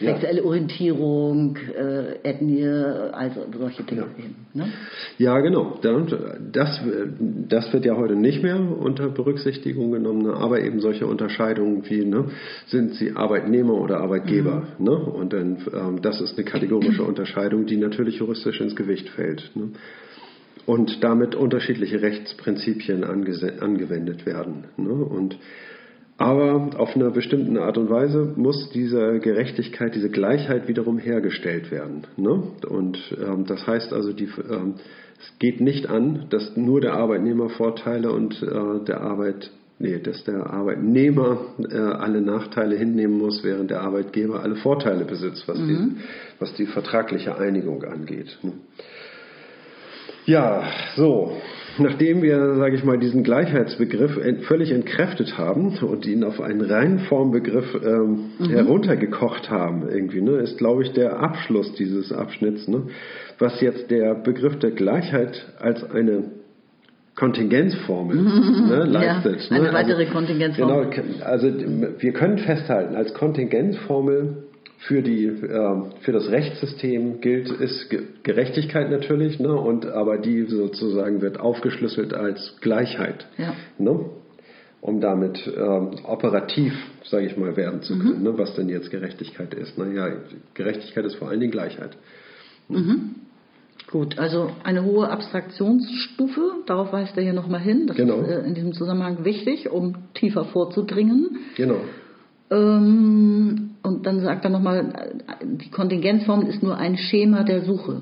[0.00, 0.12] Ja.
[0.12, 4.24] sexuelle Orientierung, äh, Ethnie, also solche Dinge Ja.
[4.24, 4.36] eben.
[4.54, 4.72] Ne?
[5.18, 5.78] Ja, genau.
[5.82, 6.06] Da-
[6.52, 6.80] Das,
[7.48, 10.34] das wird ja heute nicht mehr unter Berücksichtigung genommen, ne?
[10.34, 12.26] aber eben solche Unterscheidungen wie, ne,
[12.68, 14.68] sind sie Arbeitnehmer oder Arbeitgeber?
[14.78, 14.92] Ne?
[14.92, 19.50] Und dann, ähm, das ist eine kategorische Unterscheidung, die natürlich juristisch ins Gewicht fällt.
[19.56, 19.70] Ne?
[20.66, 24.64] Und damit unterschiedliche Rechtsprinzipien angewendet werden.
[24.76, 24.90] Ne?
[24.92, 25.38] Und
[26.18, 32.08] aber auf einer bestimmten Art und Weise muss diese Gerechtigkeit, diese Gleichheit wiederum hergestellt werden.
[32.16, 32.42] Ne?
[32.68, 34.74] Und ähm, das heißt also, die, ähm,
[35.20, 40.24] es geht nicht an, dass nur der Arbeitnehmer Vorteile und äh, der Arbeit, nee, dass
[40.24, 45.92] der Arbeitnehmer äh, alle Nachteile hinnehmen muss, während der Arbeitgeber alle Vorteile besitzt, was, die,
[46.40, 48.36] was die vertragliche Einigung angeht.
[48.42, 48.54] Ne?
[50.26, 50.64] Ja,
[50.96, 51.36] so.
[51.78, 56.60] Nachdem wir, sage ich mal, diesen Gleichheitsbegriff ent völlig entkräftet haben und ihn auf einen
[56.60, 62.84] reinen Formbegriff ähm, heruntergekocht haben, irgendwie, ne, ist, glaube ich, der Abschluss dieses Abschnitts, ne,
[63.38, 66.24] was jetzt der Begriff der Gleichheit als eine
[67.18, 69.50] Kontingenzformel ne, leistet.
[69.50, 69.72] eine ne?
[69.72, 70.90] weitere Kontingenzformel.
[70.90, 71.48] Genau, also
[71.98, 74.47] wir können festhalten, als Kontingenzformel
[74.78, 80.42] für, die, äh, für das Rechtssystem gilt ist Ge- Gerechtigkeit natürlich, ne, und, aber die
[80.44, 83.54] sozusagen wird aufgeschlüsselt als Gleichheit, Ja.
[83.78, 84.00] ne,
[84.80, 86.72] um damit ähm, operativ,
[87.04, 89.76] sage ich mal, werden zu können, ne, was denn jetzt Gerechtigkeit ist.
[89.76, 90.08] Naja,
[90.54, 91.96] Gerechtigkeit ist vor allen Dingen Gleichheit.
[93.90, 97.86] Gut, also eine hohe Abstraktionsstufe, darauf weist er hier nochmal hin.
[97.86, 98.20] Das Genau.
[98.20, 101.38] ist äh, in diesem Zusammenhang wichtig, um tiefer vorzudringen.
[101.56, 101.80] Genau.
[102.50, 108.00] Ähm, und dann sagt er nochmal, die Kontingenzformel ist nur ein Schema der Suche.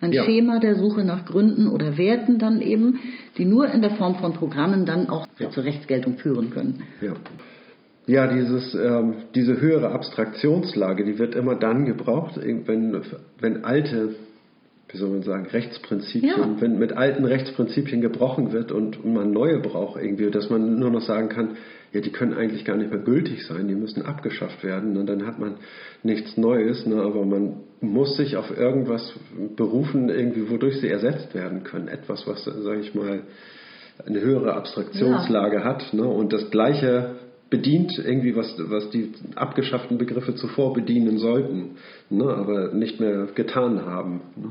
[0.00, 0.24] Ein Ja.
[0.24, 2.98] Schema der Suche nach Gründen oder Werten dann eben,
[3.38, 5.50] die nur in der Form von Programmen dann auch Ja.
[5.50, 6.82] zur Rechtsgeltung führen können.
[7.00, 7.14] Ja.
[8.06, 12.92] Ja, dieses, ähm, diese höhere Abstraktionslage, die wird immer dann gebraucht, wenn,
[13.40, 14.14] wenn alte,
[14.90, 16.60] wie soll man sagen, Rechtsprinzipien, Ja.
[16.60, 21.00] wenn mit alten Rechtsprinzipien gebrochen wird und man neue braucht irgendwie, dass man nur noch
[21.00, 21.56] sagen kann,
[21.94, 25.24] ja, die können eigentlich gar nicht mehr gültig sein, die müssen abgeschafft werden und dann
[25.24, 25.54] hat man
[26.02, 29.14] nichts Neues, ne, aber man muss sich auf irgendwas
[29.56, 31.86] berufen, irgendwie, wodurch sie ersetzt werden können.
[31.86, 33.22] Etwas, was, sage ich mal,
[34.04, 37.14] eine höhere Abstraktionslage hat ne, und das Gleiche
[37.48, 41.76] bedient irgendwie, was, was die abgeschafften Begriffe zuvor bedienen sollten,
[42.10, 44.20] ne, aber nicht mehr getan haben.
[44.34, 44.50] Ne,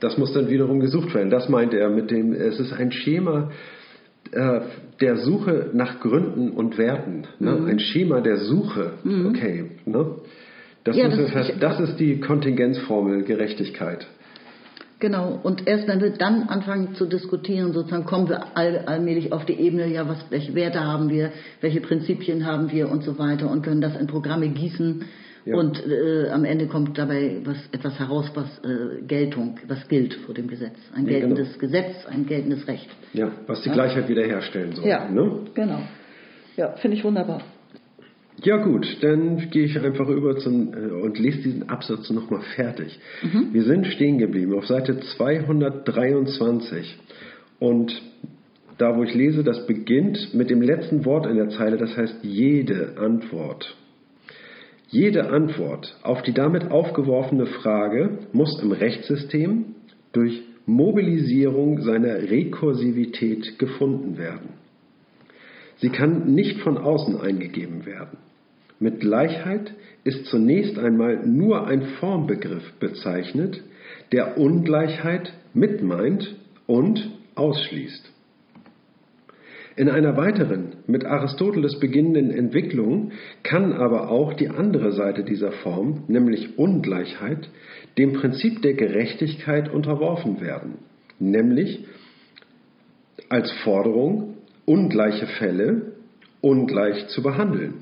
[0.00, 1.30] das muss dann wiederum gesucht werden.
[1.30, 3.50] Das meint er mit dem, es ist ein Schema
[4.32, 4.60] äh,
[5.00, 7.24] der Suche nach Gründen und Werten.
[7.38, 7.64] Ne?
[7.66, 8.92] Ein Schema der Suche.
[9.28, 9.64] Okay.
[9.86, 10.06] Ne?
[10.84, 14.06] Das, Ja, das- fest, ich- das ist die Kontingenzformel Gerechtigkeit.
[14.98, 19.46] Genau, und erst wenn wir dann anfangen zu diskutieren, sozusagen kommen wir all, allmählich auf
[19.46, 23.50] die Ebene, ja, was, welche Werte haben wir, welche Prinzipien haben wir und so weiter
[23.50, 25.04] und können das in Programme gießen.
[25.46, 25.56] Ja.
[25.56, 30.34] Und äh, am Ende kommt dabei was, etwas heraus, was äh, Geltung, was gilt vor
[30.34, 30.76] dem Gesetz.
[30.94, 31.34] Ein Ja, genau.
[31.34, 32.88] geltendes Gesetz, ein geltendes Recht.
[33.14, 33.74] Ja, was die Ja.
[33.74, 34.86] Gleichheit wiederherstellen soll.
[34.86, 35.46] Ja, Ne?
[35.54, 35.80] genau.
[36.56, 37.42] Ja, finde ich wunderbar.
[38.42, 42.98] Ja gut, dann gehe ich einfach über zum äh, und lese diesen Absatz nochmal fertig.
[43.52, 46.98] Wir sind stehen geblieben auf Seite 223
[47.58, 47.92] und
[48.78, 52.16] da wo ich lese, das beginnt mit dem letzten Wort in der Zeile, das heißt
[52.22, 53.76] jede Antwort.
[54.90, 59.76] Jede Antwort auf die damit aufgeworfene Frage muss im Rechtssystem
[60.12, 64.50] durch Mobilisierung seiner Rekursivität gefunden werden.
[65.76, 68.18] Sie kann nicht von außen eingegeben werden.
[68.80, 69.72] Mit Gleichheit
[70.02, 73.62] ist zunächst einmal nur ein Formbegriff bezeichnet,
[74.10, 78.10] der Ungleichheit mitmeint und ausschließt.
[79.76, 86.04] In einer weiteren, mit Aristoteles beginnenden Entwicklung kann aber auch die andere Seite dieser Form,
[86.08, 87.48] nämlich Ungleichheit,
[87.96, 90.78] dem Prinzip der Gerechtigkeit unterworfen werden,
[91.18, 91.86] nämlich
[93.28, 95.92] als Forderung, ungleiche Fälle
[96.40, 97.74] ungleich zu behandeln.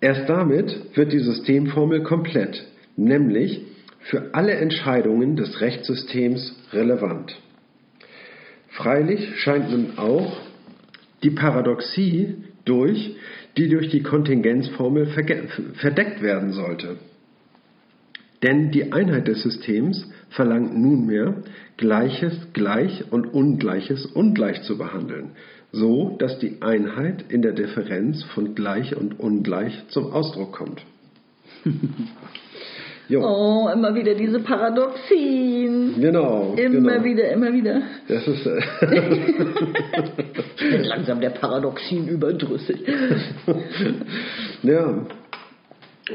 [0.00, 2.66] Erst damit wird die Systemformel komplett,
[2.96, 3.62] nämlich
[4.00, 7.36] für alle Entscheidungen des Rechtssystems relevant.
[8.70, 10.40] Freilich scheint nun auch
[11.22, 13.16] die Paradoxie durch,
[13.56, 15.06] die durch die Kontingenzformel
[15.74, 16.96] verdeckt werden sollte.
[18.42, 21.42] Denn die Einheit des Systems verlangt nunmehr,
[21.76, 25.30] Gleiches gleich und Ungleiches ungleich zu behandeln,
[25.70, 30.82] so dass die Einheit in der Differenz von gleich und ungleich zum Ausdruck kommt.
[33.08, 33.20] Jo.
[33.24, 36.00] Oh, immer wieder diese Paradoxien.
[36.00, 36.54] Genau.
[36.56, 37.04] Immer genau.
[37.04, 37.82] wieder, immer wieder.
[38.08, 38.60] Das ist, äh,
[40.56, 42.78] Ich bin langsam der Paradoxien überdrüssig.
[44.62, 45.06] ja,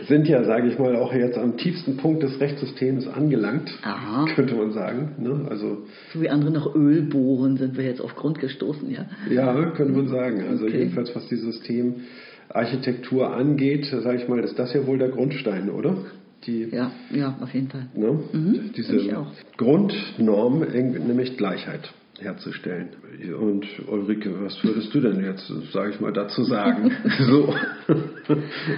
[0.08, 4.26] sind ja, sage ich mal, auch jetzt am tiefsten Punkt des Rechtssystems angelangt, Aha.
[4.36, 5.16] könnte man sagen.
[5.20, 5.48] Ne?
[5.50, 9.06] Also So wie andere nach Öl bohren, sind wir jetzt auf Grund gestoßen, ja.
[9.30, 10.44] ja, könnte man sagen.
[10.50, 10.80] Also Okay.
[10.80, 15.96] jedenfalls, was die Systemarchitektur angeht, sage ich mal, ist das ja wohl der Grundstein, oder?
[16.46, 17.88] Die, Ja, ja, auf jeden Fall.
[17.96, 18.20] ne?
[18.32, 19.26] Mhm, Diese.
[19.58, 22.90] Grundnorm, nämlich Gleichheit herzustellen.
[23.40, 26.92] Und Ulrike, was würdest du denn jetzt, sage ich mal, dazu sagen?
[27.20, 27.54] so.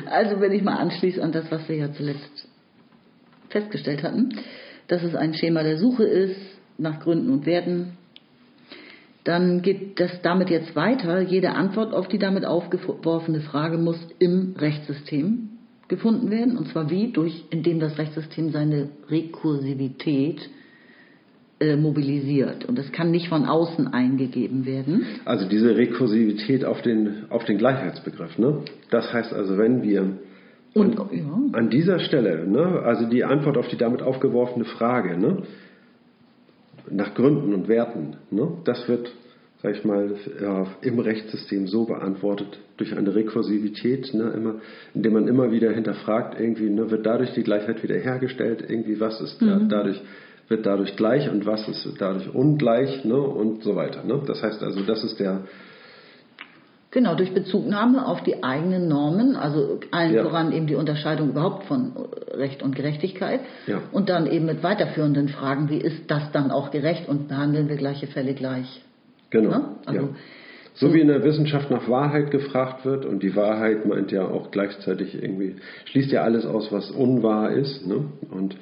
[0.10, 2.48] Also wenn ich mal anschließe an das, was wir ja zuletzt
[3.50, 4.30] festgestellt hatten,
[4.88, 6.40] dass es ein Schema der Suche ist
[6.78, 7.94] nach Gründen und Werten,
[9.24, 11.22] dann geht das damit jetzt weiter.
[11.22, 15.50] Jede Antwort auf die damit aufgeworfene Frage muss im Rechtssystem
[15.90, 16.58] gefunden werden.
[16.58, 17.12] Und zwar wie?
[17.12, 20.50] Durch, indem das Rechtssystem seine Rekursivität
[21.60, 22.64] äh, mobilisiert.
[22.64, 25.06] Und das kann nicht von außen eingegeben werden.
[25.26, 28.38] Also diese Rekursivität auf den, auf den Gleichheitsbegriff.
[28.38, 28.64] Ne?
[28.92, 30.20] Das heißt also, wenn wir
[30.74, 35.18] Und an, ja, an dieser Stelle, ne, also die Antwort auf die damit aufgeworfene Frage,
[35.18, 35.44] ne,
[36.90, 39.12] nach Gründen und Werten, ne, das wird,
[39.62, 44.56] sag ich mal, ja, im Rechtssystem so beantwortet durch eine Rekursivität, ne, immer,
[44.94, 49.42] indem man immer wieder hinterfragt, irgendwie ne, wird dadurch die Gleichheit wiederhergestellt, irgendwie was ist
[49.42, 50.02] da, dadurch
[50.48, 54.04] wird dadurch gleich und was ist dadurch ungleich ne, und so weiter.
[54.04, 54.22] Ne?
[54.26, 55.42] Das heißt also, das ist der
[56.92, 60.24] Genau, durch Bezugnahme auf die eigenen Normen, also allen Ja.
[60.24, 61.92] voran eben die Unterscheidung überhaupt von
[62.34, 63.42] Recht und Gerechtigkeit.
[63.68, 63.82] Ja.
[63.92, 67.76] Und dann eben mit weiterführenden Fragen, wie ist das dann auch gerecht und behandeln wir
[67.76, 68.82] gleiche Fälle gleich?
[69.30, 69.50] Genau.
[69.50, 69.76] Ne?
[69.86, 70.10] Also, ja.
[70.76, 74.50] So wie in der Wissenschaft nach Wahrheit gefragt wird und die Wahrheit meint ja auch
[74.50, 77.86] gleichzeitig irgendwie, schließt ja alles aus, was unwahr ist.
[77.86, 78.06] Ne?
[78.30, 78.56] Und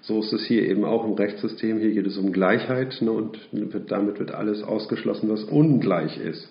[0.00, 1.78] so ist es hier eben auch im Rechtssystem.
[1.78, 3.10] Hier geht es um Gleichheit ne?
[3.10, 3.38] und
[3.88, 6.48] damit wird alles ausgeschlossen, was ungleich ist.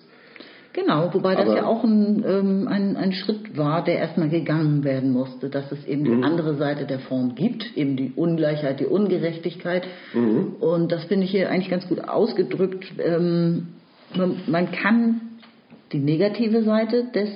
[0.74, 4.82] Genau, wobei das Aber- ja auch ein, ähm, ein, ein Schritt war, der erstmal gegangen
[4.82, 6.18] werden musste, dass es eben Mhm.
[6.18, 9.84] die andere Seite der Form gibt, eben die Ungleichheit, die Ungerechtigkeit.
[10.12, 10.56] Mhm.
[10.60, 12.84] Und das finde ich hier eigentlich ganz gut ausgedrückt.
[12.98, 13.68] Ähm,
[14.16, 15.20] man, man kann
[15.92, 17.30] die negative Seite des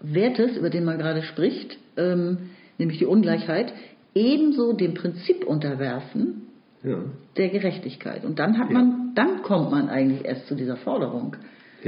[0.00, 2.38] Wertes, über den man gerade spricht, ähm,
[2.78, 3.72] nämlich die Ungleichheit,
[4.14, 6.42] ebenso dem Prinzip unterwerfen
[6.84, 6.98] Ja.
[7.36, 8.24] der Gerechtigkeit.
[8.24, 8.74] Und dann hat Ja.
[8.74, 11.34] man, dann kommt man eigentlich erst zu dieser Forderung.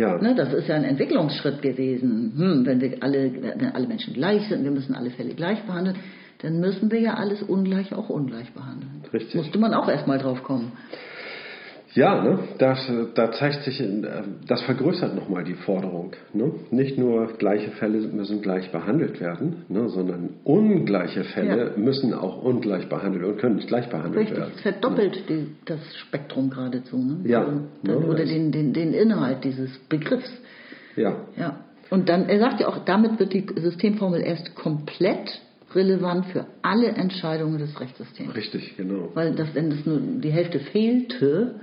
[0.00, 0.16] Ja.
[0.16, 2.32] Ne, das ist ja ein Entwicklungsschritt gewesen.
[2.34, 5.96] Hm, wenn wir alle, wenn alle Menschen gleich sind, wir müssen alle Fälle gleich behandeln,
[6.40, 9.02] dann müssen wir ja alles ungleich auch ungleich behandeln.
[9.12, 9.34] Richtig.
[9.34, 10.72] Musste man auch erstmal drauf kommen.
[11.94, 12.38] Ja, ne?
[12.58, 12.78] das,
[13.14, 16.12] da zeigt sich, in, äh, das vergrößert nochmal die Forderung.
[16.32, 16.52] Ne?
[16.70, 19.88] Nicht nur gleiche Fälle müssen gleich behandelt werden, ne?
[19.88, 21.76] sondern ungleiche Fälle Ja.
[21.76, 24.52] müssen auch ungleich behandelt und können nicht gleich behandelt Richtig, werden.
[24.54, 26.96] es verdoppelt die, das Spektrum geradezu.
[26.96, 27.28] Ne?
[27.28, 30.30] Ja, Also, ne, oder das- den, den, den Inhalt dieses Begriffs.
[30.96, 31.60] Ja, Ja.
[31.90, 35.40] Und dann, er sagt ja auch, damit wird die Systemformel erst komplett
[35.74, 38.32] relevant für alle Entscheidungen des Rechtssystems.
[38.36, 39.08] richtig, genau.
[39.14, 41.56] Weil das, wenn das nur die Hälfte fehlte,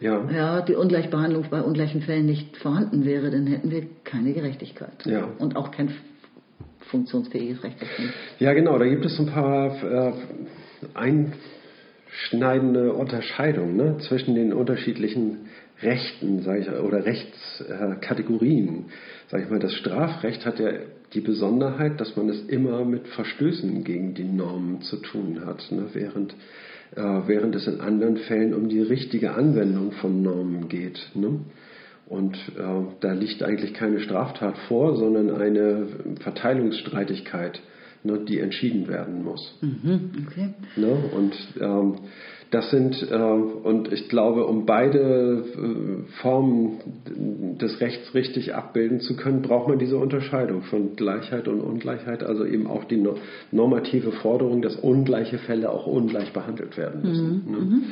[0.00, 5.04] Ja, ja, die Ungleichbehandlung bei ungleichen Fällen nicht vorhanden wäre, dann hätten wir keine Gerechtigkeit.
[5.06, 5.28] Ja.
[5.38, 5.90] Und auch kein
[6.90, 8.10] funktionsfähiges Rechtssystem.
[8.38, 10.12] ja genau, da gibt es ein paar äh,
[10.94, 13.98] einschneidende Unterscheidungen ne?
[13.98, 15.48] zwischen den unterschiedlichen
[15.82, 18.86] Rechten sag ich, oder Rechtskategorien.
[19.28, 20.70] Sag ich mal, das Strafrecht hat ja
[21.14, 25.86] die Besonderheit, dass man es immer mit Verstößen gegen die Normen zu tun hat, ne?
[25.92, 26.34] während,
[26.94, 30.98] äh, während es in anderen Fällen um die richtige Anwendung von Normen geht.
[31.14, 31.40] Ne?
[32.06, 35.88] Und äh, da liegt eigentlich keine Straftat vor, sondern eine
[36.20, 37.60] Verteilungsstreitigkeit,
[38.04, 39.58] ne, die entschieden werden muss.
[39.60, 40.54] Mhm, okay.
[40.76, 40.96] Ne?
[41.14, 41.94] Und ähm,
[42.50, 46.78] das sind, äh, und ich glaube, um beide äh, Formen
[47.60, 52.44] des Rechts richtig abbilden zu können, braucht man diese Unterscheidung von Gleichheit und Ungleichheit, also
[52.44, 53.16] eben auch die no
[53.50, 57.50] normative Forderung, dass ungleiche Fälle auch ungleich behandelt werden müssen.
[57.50, 57.82] Ne?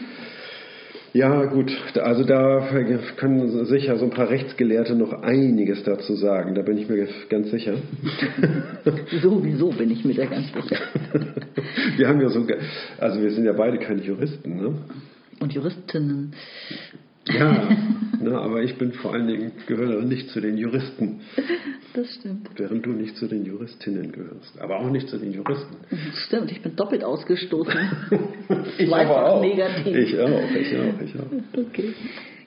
[1.15, 2.69] Ja, gut, also da
[3.17, 7.53] können sicher so ein paar Rechtsgelehrte noch einiges dazu sagen, da bin ich mir ganz
[7.53, 7.75] sicher.
[9.23, 10.77] Sowieso bin ich mir da ganz sicher.
[11.97, 12.45] Wir haben ja so,
[12.99, 14.75] also wir sind ja beide keine Juristen, ne?
[15.39, 16.35] Und Juristinnen.
[17.27, 17.69] Ja,
[18.21, 21.21] ne, aber ich bin vor allen Dingen, gehöre nicht zu den Juristen,
[21.95, 22.49] Das stimmt.
[22.57, 25.77] während du nicht zu den Juristinnen gehörst, aber auch nicht zu den Juristen.
[25.91, 27.73] Das stimmt, ich bin doppelt ausgestoßen.
[28.79, 29.41] Ich aber auch.
[29.41, 29.97] negativ.
[29.97, 31.61] Ich auch, ich auch, ich auch.
[31.67, 31.95] Okay.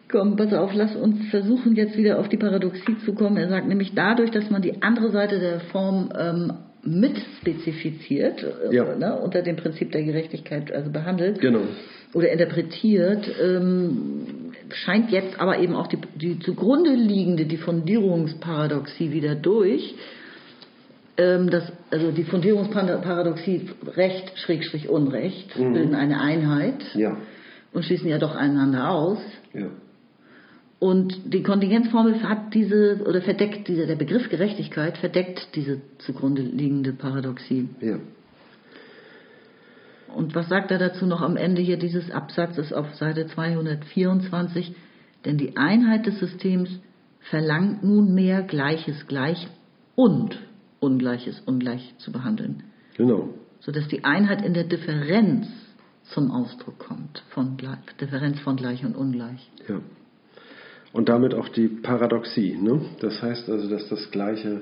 [0.10, 3.36] Komm, pass auf, lass uns versuchen, jetzt wieder auf die Paradoxie zu kommen.
[3.38, 8.96] Er sagt nämlich dadurch, dass man die andere Seite der Form ähm, mitspezifiziert, äh, Ja.
[8.96, 11.62] ne, unter dem Prinzip der Gerechtigkeit also behandelt Genau.
[12.14, 19.96] oder interpretiert, ähm, scheint jetzt aber eben auch die, die zugrunde liegende Diffundierungsparadoxie wieder durch.
[21.18, 27.18] Ähm, das, also die Fundierungsparadoxie Recht, Schrägstrich Unrecht, bilden eine Einheit Ja.
[27.74, 29.20] und schließen ja doch einander aus.
[29.54, 29.68] Ja.
[30.80, 36.94] Und die Kontingenzformel hat diese, oder verdeckt diese, der Begriff Gerechtigkeit verdeckt diese zugrunde liegende
[36.94, 37.68] Paradoxie.
[37.82, 37.98] Ja.
[40.16, 44.74] Und was sagt er dazu noch am Ende hier dieses Absatzes auf Seite 224?
[45.26, 46.70] Denn die Einheit des Systems
[47.20, 49.48] verlangt nunmehr Gleiches gleich
[49.96, 50.40] und
[50.80, 52.64] Ungleiches ungleich zu behandeln,
[52.98, 53.30] Genau.
[53.60, 55.48] sodass die Einheit in der Differenz
[56.04, 59.50] zum Ausdruck kommt, von gleich, Differenz von gleich und ungleich.
[59.68, 59.82] Ja.
[60.94, 62.56] Und damit auch die Paradoxie.
[62.56, 62.82] Ne?
[63.02, 64.62] Das heißt also, dass das Gleiche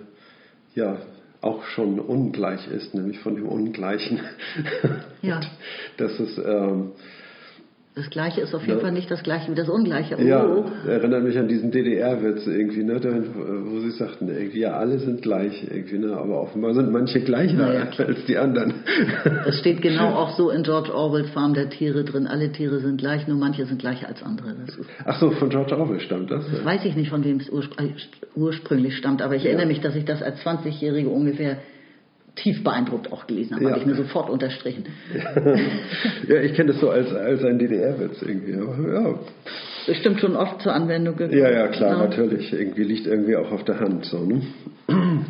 [0.73, 0.97] ja
[1.45, 4.19] auch schon ungleich ist, nämlich von dem Ungleichen.
[5.21, 5.41] Ja.
[5.97, 6.93] Dass es ähm,
[7.95, 8.83] Das Gleiche ist auf jeden Ja.
[8.83, 10.17] Fall nicht das Gleiche wie das Ungleiche.
[10.19, 10.21] Oh.
[10.21, 10.45] Ja,
[10.85, 12.99] erinnert mich an diesen DDR-Witz irgendwie, ne,
[13.65, 17.55] wo sie sagten, irgendwie, ja, alle sind gleich irgendwie, ne, aber offenbar sind manche gleicher
[17.57, 18.09] Na ja, klar.
[18.09, 18.73] als die anderen.
[19.45, 22.27] Das steht genau auch so in George Orwells Farm der Tiere drin.
[22.27, 24.55] Alle Tiere sind gleich, nur manche sind gleicher als andere.
[25.05, 26.45] Ach so, von George Orwell stammt das?
[26.51, 27.93] das weiß ich nicht, von wem es urspr äh,
[28.35, 31.57] ursprünglich stammt, aber ich erinnere mich, dass ich das als 20-Jährige ungefähr
[32.35, 33.63] tief beeindruckt auch gelesen habe.
[33.65, 33.71] Ja.
[33.71, 34.85] Habe ich mir sofort unterstrichen.
[36.27, 39.19] ja, ich kenne das so als, als ein DDR-Witz irgendwie, ja.
[39.87, 41.37] Bestimmt schon oft zur Anwendung gekommen.
[41.37, 42.07] Ja, ja, klar, Ja.
[42.07, 42.51] natürlich.
[42.51, 44.41] Irgendwie liegt irgendwie auch auf der Hand so, ne?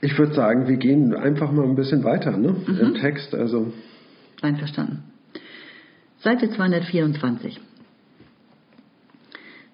[0.00, 2.54] Ich würde sagen, wir gehen einfach mal ein bisschen weiter, ne?
[2.64, 2.78] Mhm.
[2.78, 3.72] Im Text, also.
[4.40, 5.02] Einverstanden.
[6.20, 7.58] Seite 224.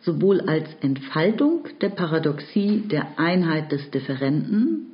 [0.00, 4.93] Sowohl als Entfaltung der Paradoxie der Einheit des Differenten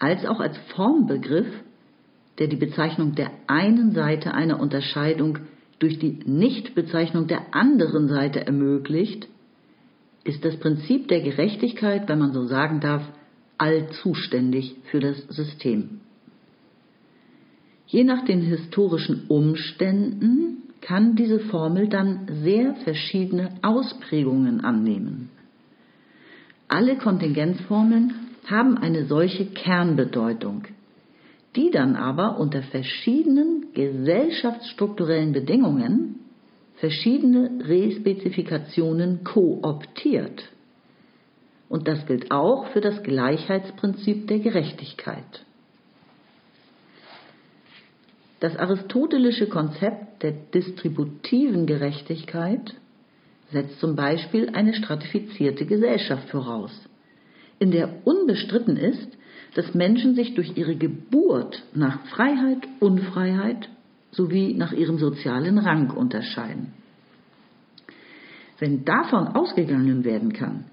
[0.00, 1.46] als auch als Formbegriff,
[2.38, 5.38] der die Bezeichnung der einen Seite einer Unterscheidung
[5.78, 9.28] durch die Nichtbezeichnung der anderen Seite ermöglicht,
[10.24, 13.02] ist das Prinzip der Gerechtigkeit, wenn man so sagen darf,
[13.58, 16.00] allzuständig für das System.
[17.86, 25.28] Je nach den historischen Umständen kann diese Formel dann sehr verschiedene Ausprägungen annehmen.
[26.68, 28.14] Alle Kontingenzformeln
[28.50, 30.64] haben eine solche Kernbedeutung,
[31.56, 36.20] die dann aber unter verschiedenen gesellschaftsstrukturellen Bedingungen
[36.76, 40.42] verschiedene Respezifikationen kooptiert.
[41.68, 45.44] Und das gilt auch für das Gleichheitsprinzip der Gerechtigkeit.
[48.40, 52.74] Das aristotelische Konzept der distributiven Gerechtigkeit
[53.52, 56.72] setzt zum Beispiel eine stratifizierte Gesellschaft voraus,
[57.60, 59.16] in der unbestritten ist,
[59.54, 63.68] dass Menschen sich durch ihre Geburt nach Freiheit, Unfreiheit
[64.10, 66.72] sowie nach ihrem sozialen Rang unterscheiden.
[68.58, 70.64] Wenn davon ausgegangen werden kann,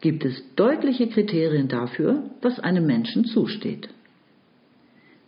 [0.00, 3.88] gibt es deutliche Kriterien dafür, was einem Menschen zusteht.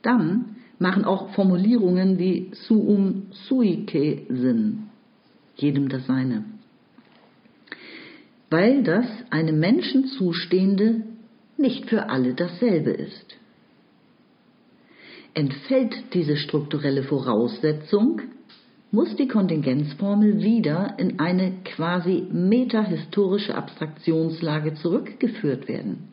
[0.02, 4.84] Dann machen auch Formulierungen wie suum suique Sinn,
[5.56, 6.44] jedem das Seine,
[8.50, 11.02] weil das einem Menschen zustehende
[11.56, 13.36] nicht für alle dasselbe ist.
[15.34, 18.22] Entfällt diese strukturelle Voraussetzung,
[18.90, 26.08] muss die Kontingenzformel wieder in eine quasi metahistorische Abstraktionslage zurückgeführt werden.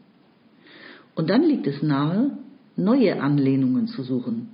[1.15, 2.38] Und dann liegt es nahe,
[2.76, 4.50] neue Anlehnungen zu suchen,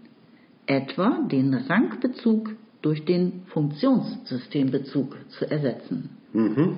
[0.67, 2.51] etwa den Rangbezug
[2.83, 6.11] durch den Funktionssystembezug zu ersetzen.
[6.33, 6.77] Mhm.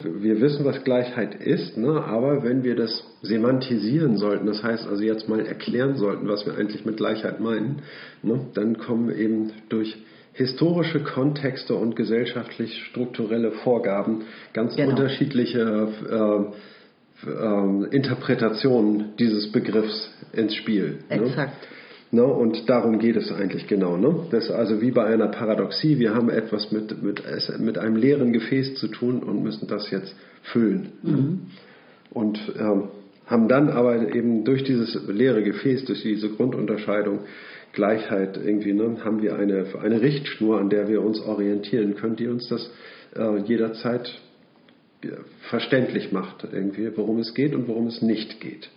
[0.00, 2.02] Wir wissen, was Gleichheit ist, ne?
[2.04, 6.56] aber wenn wir das semantisieren sollten, das heißt also jetzt mal erklären sollten, was wir
[6.56, 7.82] eigentlich mit Gleichheit meinen,
[8.22, 8.40] ne?
[8.54, 9.96] dann kommen eben durch
[10.32, 14.22] historische Kontexte und gesellschaftlich-strukturelle Vorgaben
[14.52, 14.90] ganz Genau.
[14.90, 20.98] unterschiedliche äh, äh, Interpretationen dieses Begriffs ins Spiel.
[21.08, 21.26] Ne?
[21.26, 21.52] Exakt.
[21.62, 21.68] Ne,
[22.22, 23.96] und darum geht es eigentlich genau.
[23.96, 24.26] Ne?
[24.30, 27.22] Das ist also wie bei einer Paradoxie, wir haben etwas mit, mit,
[27.58, 30.92] mit einem leeren Gefäß zu tun und müssen das jetzt füllen.
[31.02, 31.38] Ne?
[32.10, 32.88] Und ähm,
[33.26, 37.20] haben dann aber eben durch dieses leere Gefäß, durch diese Grundunterscheidung,
[37.72, 42.28] Gleichheit irgendwie, ne, haben wir eine, eine Richtschnur, an der wir uns orientieren können, die
[42.28, 42.70] uns das
[43.16, 44.08] äh, jederzeit
[45.02, 45.16] ja,
[45.50, 48.70] verständlich macht, irgendwie, worum es geht und worum es nicht geht.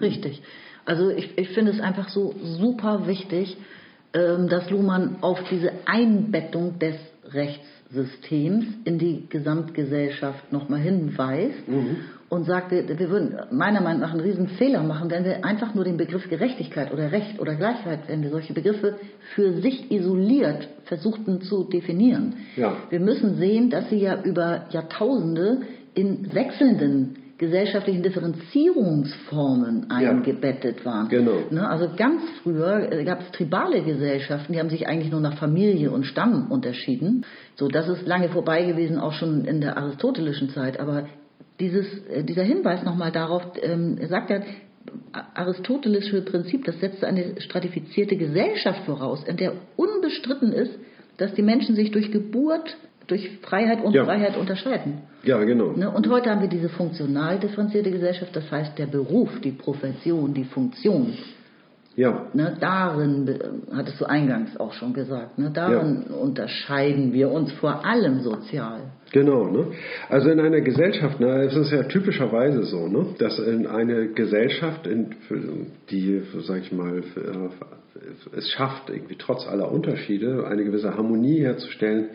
[0.00, 0.42] Richtig.
[0.84, 3.56] Also ich, ich finde es einfach so super wichtig,
[4.12, 6.96] ähm, dass Luhmann auf diese Einbettung des
[7.90, 11.96] Systems in die Gesamtgesellschaft nochmal hinweist mhm.
[12.28, 15.84] und sagte, wir würden meiner Meinung nach einen riesen Fehler machen, wenn wir einfach nur
[15.84, 18.96] den Begriff Gerechtigkeit oder Recht oder Gleichheit, wenn wir solche Begriffe
[19.34, 22.34] für sich isoliert versuchten zu definieren.
[22.56, 22.76] Ja.
[22.90, 25.62] Wir müssen sehen, dass sie ja über Jahrtausende
[25.94, 31.08] in wechselnden gesellschaftlichen Differenzierungsformen eingebettet ja, waren.
[31.08, 31.38] Genau.
[31.50, 35.38] Ne, also ganz früher äh, gab es tribale Gesellschaften, die haben sich eigentlich nur nach
[35.38, 37.26] Familie und Stamm unterschieden.
[37.56, 40.78] So, das ist lange vorbei gewesen, auch schon in der aristotelischen Zeit.
[40.78, 41.08] Aber
[41.58, 44.40] dieses, äh, dieser Hinweis nochmal darauf, ähm, sagt ja,
[45.34, 50.72] aristotelische Prinzip, das setzt eine stratifizierte Gesellschaft voraus, in der unbestritten ist,
[51.16, 52.76] dass die Menschen sich durch Geburt
[53.06, 54.04] durch Freiheit und ja.
[54.04, 55.02] Freiheit unterscheiden.
[55.22, 55.72] Ja, genau.
[55.72, 55.90] Ne?
[55.90, 60.44] Und heute haben wir diese funktional differenzierte Gesellschaft, das heißt der Beruf, die Profession, die
[60.44, 61.14] Funktion.
[61.96, 62.26] Ja.
[62.32, 63.38] Ne, darin,
[63.72, 66.16] hattest du eingangs auch schon gesagt, ne, darin ja.
[66.16, 68.80] unterscheiden wir uns vor allem sozial.
[69.12, 69.68] Genau, ne?
[70.08, 74.88] Also in einer Gesellschaft, ne, es ist ja typischerweise so, ne, dass in eine Gesellschaft,
[74.88, 75.14] in,
[75.90, 77.04] die, sag ich mal,
[78.36, 82.08] es schafft, irgendwie trotz aller Unterschiede eine gewisse Harmonie herzustellen,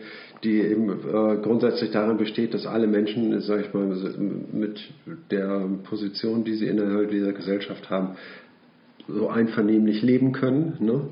[0.44, 3.86] die eben äh, grundsätzlich darin besteht, dass alle Menschen, sage ich mal,
[4.52, 4.80] mit
[5.30, 8.16] der Position, die sie innerhalb dieser Gesellschaft haben,
[9.08, 11.02] so einvernehmlich leben können, ne?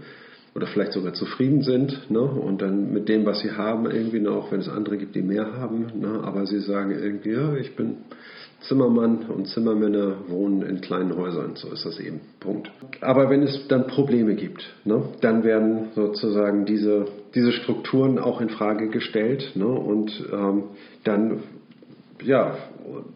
[0.55, 2.20] oder vielleicht sogar zufrieden sind ne?
[2.20, 5.53] und dann mit dem, was sie haben, irgendwie noch, wenn es andere gibt, die mehr
[5.53, 6.20] haben, ne?
[6.22, 7.99] aber sie sagen irgendwie, ja, ich bin
[8.61, 12.20] Zimmermann und Zimmermänner wohnen in kleinen Häusern, so ist das eben.
[12.41, 12.70] Punkt.
[13.01, 18.49] Aber wenn es dann Probleme gibt, ne, dann werden sozusagen diese, diese Strukturen auch in
[18.49, 20.64] Frage gestellt ne, und ähm,
[21.05, 21.43] dann,
[22.24, 22.57] ja,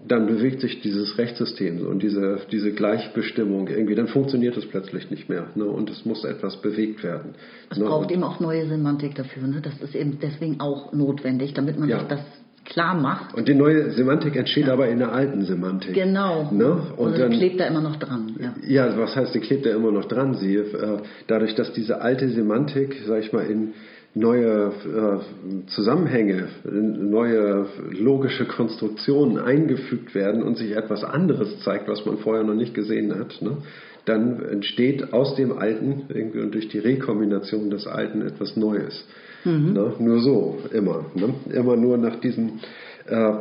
[0.07, 5.29] dann bewegt sich dieses Rechtssystem und diese, diese Gleichbestimmung irgendwie, dann funktioniert es plötzlich nicht
[5.29, 7.35] mehr ne, und es muss etwas bewegt werden.
[7.71, 9.47] Es ne, braucht eben auch neue Semantik dafür.
[9.47, 9.61] Ne?
[9.63, 12.01] Das ist eben deswegen auch notwendig, damit man ja.
[12.01, 12.21] sich das
[12.65, 13.35] klar macht.
[13.35, 14.73] Und die neue Semantik entsteht ja.
[14.73, 15.95] aber in der alten Semantik.
[15.95, 16.51] Genau.
[16.53, 16.71] Ne?
[16.97, 18.37] Und, und dann klebt da immer noch dran.
[18.39, 18.55] Ja.
[18.67, 20.35] ja, was heißt, die klebt da immer noch dran?
[20.35, 23.73] Sie, äh, dadurch, dass diese alte Semantik, sag ich mal, in
[24.15, 32.19] neue äh, Zusammenhänge, neue logische Konstruktionen eingefügt werden und sich etwas anderes zeigt, was man
[32.19, 33.59] vorher noch nicht gesehen hat, ne?
[34.05, 39.05] dann entsteht aus dem Alten irgendwie und durch die Rekombination des Alten etwas Neues.
[39.45, 39.73] Mhm.
[39.73, 39.93] Ne?
[39.99, 41.07] Nur so, immer.
[41.15, 41.35] Ne?
[41.53, 42.61] Immer nur nach diesen,
[43.07, 43.33] äh,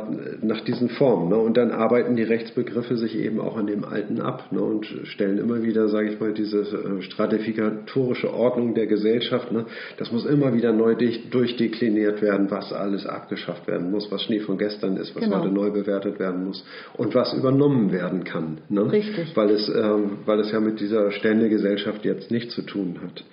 [0.42, 1.28] nach diesen Formen.
[1.28, 1.36] Ne?
[1.36, 4.60] Und dann arbeiten die Rechtsbegriffe sich eben auch an dem Alten ab ne?
[4.60, 9.52] und stellen immer wieder, sage ich mal, diese äh, stratifikatorische Ordnung der Gesellschaft.
[9.52, 9.66] Ne?
[9.98, 10.96] Das muss immer wieder neu
[11.30, 15.40] durchdekliniert werden, was alles abgeschafft werden muss, was Schnee von gestern ist, was genau.
[15.40, 16.64] heute neu bewertet werden muss
[16.96, 18.58] und was übernommen werden kann.
[18.68, 18.90] Ne?
[18.90, 19.36] Richtig.
[19.36, 19.94] Weil es, äh,
[20.26, 23.24] weil es ja mit dieser Ständegesellschaft jetzt nichts zu tun hat.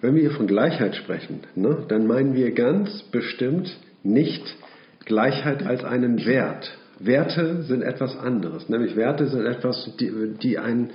[0.00, 4.42] Wenn wir hier von Gleichheit sprechen, ne, dann meinen wir ganz bestimmt nicht
[5.04, 6.78] Gleichheit als einen Wert.
[6.98, 10.90] Werte sind etwas anderes, nämlich Werte sind etwas, die, die einen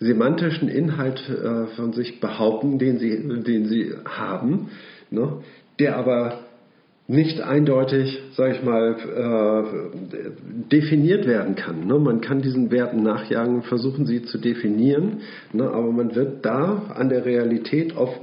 [0.00, 4.70] semantischen Inhalt äh, von sich behaupten, den sie, den sie haben,
[5.10, 5.42] ne,
[5.78, 6.40] der aber
[7.08, 11.86] nicht eindeutig, sage ich mal, äh, definiert werden kann.
[11.86, 11.98] Ne?
[11.98, 15.20] Man kann diesen Werten nachjagen, versuchen sie zu definieren,
[15.52, 15.64] ne?
[15.64, 18.20] aber man wird da an der Realität auf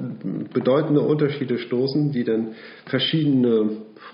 [0.53, 2.53] bedeutende Unterschiede stoßen, die dann
[2.85, 3.69] verschiedene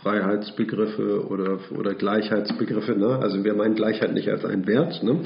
[0.06, 3.18] Freiheitsbegriffe oder, oder Gleichheitsbegriffe, ne?
[3.20, 5.22] also wir meinen Gleichheit nicht als einen Wert, ne?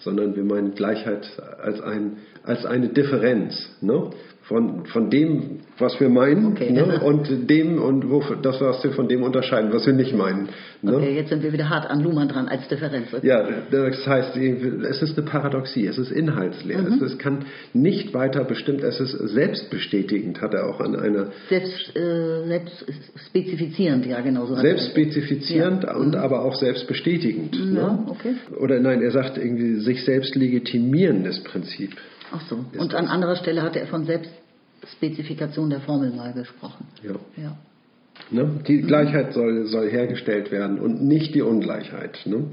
[0.00, 1.24] sondern wir meinen Gleichheit
[1.62, 3.54] als, ein, als eine Differenz.
[3.80, 4.10] Ne?
[4.48, 6.70] Von, von dem, was wir meinen, okay.
[6.70, 7.00] ne?
[7.04, 10.50] und dem und wo, das, was wir von dem unterscheiden, was wir nicht meinen.
[10.82, 10.96] Ne?
[10.96, 13.08] Okay, jetzt sind wir wieder hart an Luhmann dran als Differenz.
[13.12, 13.26] Okay.
[13.26, 17.02] Ja, das heißt, es ist eine Paradoxie, es ist inhaltsleer, mhm.
[17.02, 21.28] es, es, kann nicht weiter bestimmt, es ist selbstbestätigend, hat er auch an einer...
[21.48, 24.56] Selbst, äh, selbstspezifizierend, ja genau so.
[24.56, 25.96] Selbstspezifizierend ja.
[25.96, 26.20] und mhm.
[26.20, 27.56] aber auch selbstbestätigend.
[27.56, 27.98] Ja, ne?
[28.08, 28.34] okay.
[28.60, 31.96] Oder nein, er sagt irgendwie sich selbst legitimierendes Prinzip.
[32.32, 32.64] Ach so.
[32.78, 36.86] Und an anderer Stelle hatte er von Selbstspezifikation der Formel mal gesprochen.
[37.02, 37.14] Ja.
[37.36, 37.56] ja.
[38.30, 38.60] Ne?
[38.66, 42.20] Die Gleichheit soll, soll hergestellt werden und nicht die Ungleichheit.
[42.24, 42.46] Ne?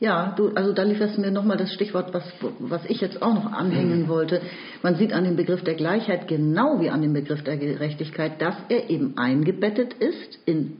[0.00, 2.24] Ja, du, also da lieferst du mir nochmal das Stichwort, was,
[2.58, 4.08] was ich jetzt auch noch anhängen mhm.
[4.08, 4.40] wollte.
[4.82, 8.56] Man sieht an dem Begriff der Gleichheit genau wie an dem Begriff der Gerechtigkeit, dass
[8.68, 10.78] er eben eingebettet ist in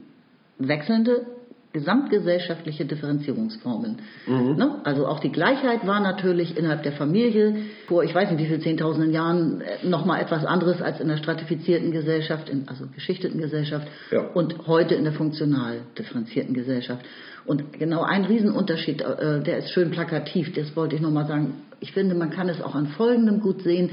[0.57, 1.25] wechselnde
[1.75, 3.97] gesamtgesellschaftliche Differenzierungsformen.
[4.25, 4.55] Mhm.
[4.55, 4.79] Ne?
[4.85, 7.57] Also auch die Gleichheit war natürlich innerhalb der Familie
[7.87, 11.17] vor, ich weiß nicht wie viel, zehntausenden Jahren äh, nochmal etwas anderes als in der
[11.17, 14.21] stratifizierten Gesellschaft, in, also geschichteten Gesellschaft ja.
[14.21, 17.03] und heute in der funktional differenzierten Gesellschaft.
[17.45, 21.55] Und genau ein Riesenunterschied, äh, der ist schön plakativ, das wollte ich nochmal sagen.
[21.81, 23.89] Ich finde, man kann es auch an Folgendem gut sehen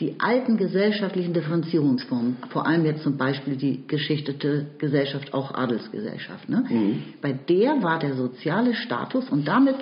[0.00, 6.64] die alten gesellschaftlichen Differenzierungsformen, vor allem jetzt zum Beispiel die geschichtete Gesellschaft, auch Adelsgesellschaft, ne?
[6.68, 7.02] Mhm.
[7.20, 9.76] bei der war der soziale Status und damit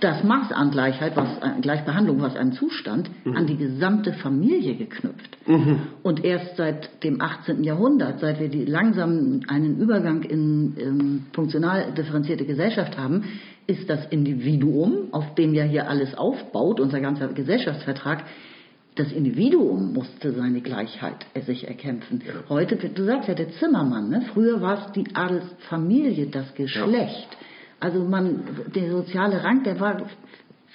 [0.00, 5.38] das Maß an Gleichheit, was, an Gleichbehandlung, was einem zustand, an die gesamte Familie geknüpft.
[6.02, 7.64] Und erst seit dem 18.
[7.64, 13.24] Jahrhundert, seit wir die langsam einen Übergang in, in funktional differenzierte Gesellschaft haben,
[13.66, 18.24] ist das Individuum, auf dem ja hier alles aufbaut, unser ganzer Gesellschaftsvertrag,
[18.98, 22.22] das Individuum musste seine Gleichheit sich erkämpfen.
[22.48, 24.22] Heute, du sagst ja der Zimmermann, ne?
[24.32, 27.28] früher war es die Adelsfamilie, das Geschlecht.
[27.80, 28.42] Also man,
[28.74, 30.02] der soziale Rang, der war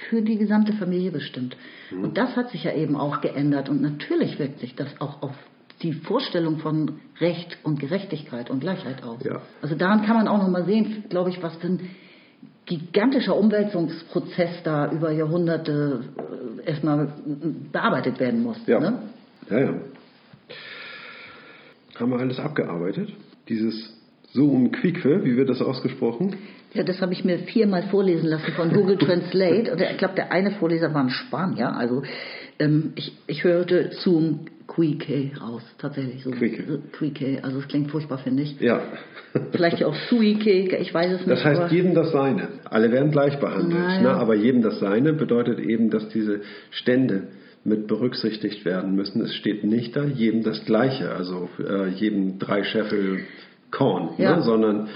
[0.10, 1.58] für die gesamte Familie bestimmt.
[1.92, 2.04] Mhm.
[2.06, 3.68] Und das hat sich ja eben auch geändert.
[3.68, 5.36] Und natürlich wirkt sich das auch auf
[5.82, 9.22] die Vorstellung von Recht und Gerechtigkeit und Gleichheit aus.
[9.24, 9.42] Ja.
[9.62, 11.90] Also daran kann man auch nochmal sehen, glaube ich, was für ein
[12.66, 16.04] gigantischer Umwälzungsprozess da über Jahrhunderte
[16.66, 17.14] äh, erstmal
[17.72, 18.58] bearbeitet werden muss.
[18.66, 18.80] Ja.
[18.80, 19.00] Ne?
[19.50, 19.74] Ja, ja.
[22.00, 23.10] Haben wir alles abgearbeitet?
[23.50, 23.94] Dieses
[24.32, 26.38] Zoom Quique, wie wird das ausgesprochen?
[26.74, 29.74] Ja, das habe ich mir viermal vorlesen lassen von Google Translate.
[29.74, 31.76] Und ich glaube, der eine Vorleser war ein Spanier.
[31.76, 32.02] Also
[32.58, 36.32] ähm, ich, ich hörte Zoom Quique raus, tatsächlich so.
[36.32, 36.64] Quique.
[36.68, 38.60] So, Quique, also es klingt furchtbar, finde ich.
[38.60, 38.82] Ja.
[39.52, 41.30] Vielleicht auch Suike, ich weiß es nicht.
[41.30, 42.48] Das heißt, jedem das Seine.
[42.66, 43.80] Alle werden gleich behandelt.
[43.80, 44.02] Na ja.
[44.02, 44.10] Ne?
[44.12, 46.42] Aber jedem das Seine bedeutet eben, dass diese
[46.72, 47.28] Stände
[47.64, 49.22] mit berücksichtigt werden müssen.
[49.22, 53.22] Es steht nicht da, jedem das Gleiche, also äh, jedem drei Scheffel
[53.72, 54.36] Korn, Ja.
[54.36, 54.44] ne?
[54.44, 54.90] sondern,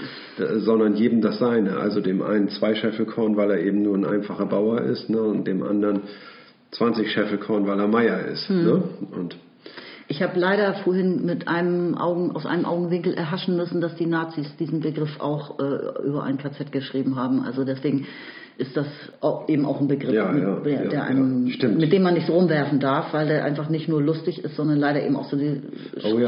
[0.58, 1.78] sondern jedem das Seine.
[1.78, 5.20] Also dem einen zwei Scheffel Korn, weil er eben nur ein einfacher Bauer ist, ne?
[5.20, 6.02] und dem anderen
[6.72, 8.48] 20 Scheffel Korn, weil er Meier ist.
[8.48, 8.64] Hm.
[8.64, 8.82] Ne?
[9.12, 9.36] Und
[10.10, 14.56] Ich habe leider vorhin mit einem Augen, aus einem Augenwinkel erhaschen müssen, dass die Nazis
[14.56, 17.42] diesen Begriff auch äh, über ein KZ geschrieben haben.
[17.42, 18.06] Also deswegen
[18.56, 18.86] ist das
[19.20, 22.14] auch, eben auch ein Begriff, Ja, mit, ja, der, der ja, einem, mit dem man
[22.14, 25.28] nicht so rumwerfen darf, weil der einfach nicht nur lustig ist, sondern leider eben auch
[25.30, 25.60] so die
[26.02, 26.18] Oh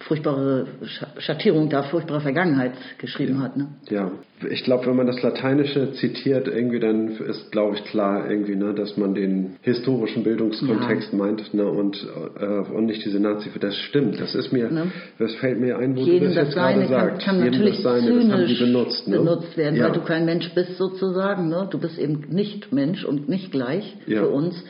[0.00, 3.56] furchtbare Scha- Schattierung da, furchtbare Vergangenheit geschrieben hat.
[3.56, 3.68] Ne?
[3.88, 4.10] Ja,
[4.50, 8.74] ich glaube, wenn man das Lateinische zitiert, irgendwie dann ist, glaube ich, klar, irgendwie, ne,
[8.74, 12.06] dass man den historischen Bildungskontext meint ne, und,
[12.38, 13.48] äh, und nicht diese Nazi.
[13.60, 14.90] Das stimmt, das ist mir, Ne?
[15.18, 17.24] das fällt mir ein, wo Jedem du das jetzt gerade Seine kann, sagst.
[17.26, 19.08] kann Jedem natürlich das Seine, das haben die benutzt.
[19.08, 19.16] Ne?
[19.18, 19.84] benutzt werden, ja.
[19.86, 21.48] weil du kein Mensch bist sozusagen.
[21.48, 21.68] Ne?
[21.70, 24.20] Du bist eben nicht Mensch und nicht gleich Ja.
[24.22, 24.62] für uns.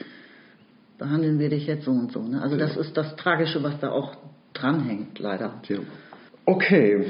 [0.99, 2.23] Behandeln wir dich jetzt so und so.
[2.23, 2.41] Ne?
[2.41, 4.17] Also das ist das Tragische, was da auch
[4.53, 5.61] dranhängt, leider.
[5.69, 5.79] Ja.
[6.47, 7.07] Okay,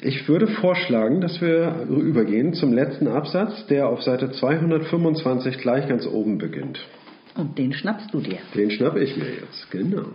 [0.00, 6.06] ich würde vorschlagen, dass wir übergehen zum letzten Absatz, der auf Seite 225 gleich ganz
[6.06, 6.78] oben beginnt.
[7.34, 8.38] Und den schnappst du dir.
[8.54, 10.06] Den schnappe ich mir jetzt, genau.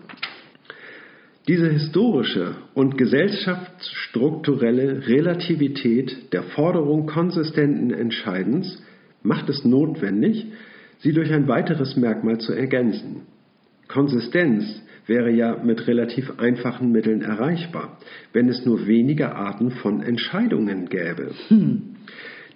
[1.47, 8.81] Diese historische und gesellschaftsstrukturelle Relativität der Forderung konsistenten Entscheidens
[9.23, 10.47] macht es notwendig,
[11.01, 13.23] sie durch ein weiteres Merkmal zu ergänzen.
[13.87, 17.97] Konsistenz wäre ja mit relativ einfachen Mitteln erreichbar,
[18.33, 21.31] wenn es nur wenige Arten von Entscheidungen gäbe.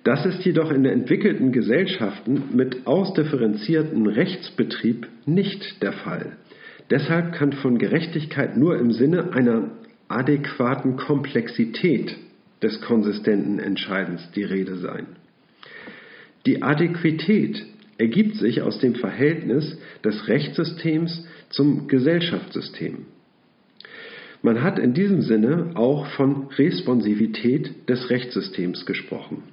[0.04, 6.34] Das ist jedoch in entwickelten Gesellschaften mit ausdifferenziertem Rechtsbetrieb nicht der Fall.
[6.92, 9.72] Deshalb kann von Gerechtigkeit nur im Sinne einer
[10.08, 12.16] adäquaten Komplexität
[12.62, 15.08] des konsistenten Entscheidens die Rede sein.
[16.46, 17.66] Die Adäquität
[17.98, 23.06] ergibt sich aus dem Verhältnis des Rechtssystems zum Gesellschaftssystem.
[24.42, 29.44] Man hat in diesem Sinne auch von Responsivität des Rechtssystems gesprochen.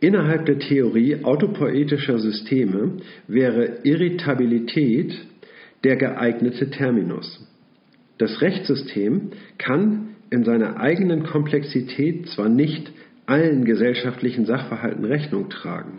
[0.00, 5.18] Innerhalb der Theorie autopoetischer Systeme wäre Irritabilität
[5.82, 7.44] der geeignete Terminus.
[8.18, 12.92] Das Rechtssystem kann in seiner eigenen Komplexität zwar nicht
[13.26, 15.98] allen gesellschaftlichen Sachverhalten Rechnung tragen,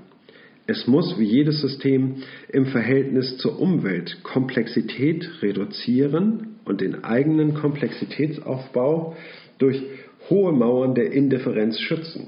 [0.70, 2.18] es muss wie jedes System
[2.48, 9.18] im Verhältnis zur Umwelt Komplexität reduzieren und den eigenen Komplexitätsaufbau
[9.58, 9.82] durch
[10.30, 12.28] hohe Mauern der Indifferenz schützen.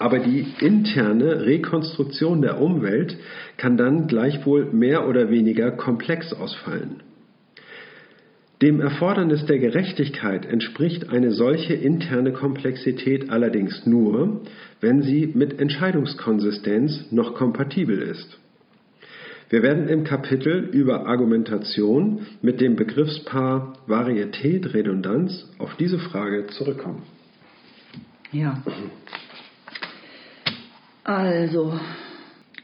[0.00, 3.16] Aber die interne Rekonstruktion der Umwelt
[3.58, 7.04] kann dann gleichwohl mehr oder weniger komplex ausfallen.
[8.64, 14.40] Dem Erfordernis der Gerechtigkeit entspricht eine solche interne Komplexität allerdings nur,
[14.80, 18.38] wenn sie mit Entscheidungskonsistenz noch kompatibel ist.
[19.50, 27.02] Wir werden im Kapitel über Argumentation mit dem Begriffspaar Varietät, Redundanz auf diese Frage zurückkommen.
[28.32, 28.62] Ja.
[31.04, 31.78] Also,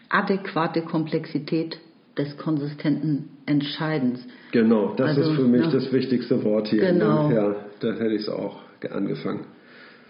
[0.08, 1.78] adäquate Komplexität
[2.24, 4.20] des konsistenten Entscheidens.
[4.52, 5.70] Genau, das Also, ist für mich ja.
[5.70, 6.80] das wichtigste Wort hier.
[6.80, 7.28] Genau.
[7.28, 7.34] Ne?
[7.34, 8.58] Ja, da hätte ich es auch
[8.90, 9.44] angefangen.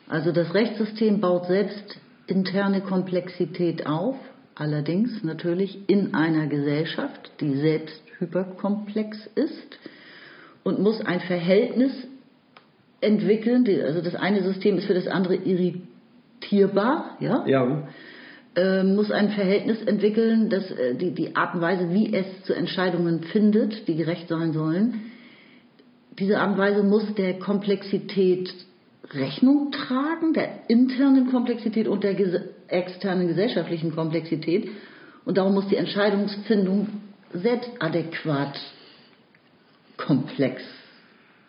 [0.08, 4.16] Also das Rechtssystem baut selbst interne Komplexität auf,
[4.54, 9.78] allerdings natürlich in einer Gesellschaft, die selbst hyperkomplex ist
[10.62, 11.92] und muss ein Verhältnis
[13.00, 13.66] entwickeln.
[13.82, 17.44] Also das eine System ist für das andere irritierbar, ja?
[17.46, 17.88] Ja.
[18.60, 22.52] Äh, muss ein Verhältnis entwickeln, dass äh, die, die Art und Weise, wie es zu
[22.52, 25.12] Entscheidungen findet, die gerecht sein sollen,
[26.18, 28.52] diese Art und Weise muss der Komplexität
[29.12, 32.14] Rechnung tragen, der internen Komplexität und der
[32.68, 34.68] externen gesellschaftlichen Komplexität.
[35.24, 36.88] Und darum muss die Entscheidungsfindung
[37.32, 38.60] selbst adäquat
[39.96, 40.62] komplex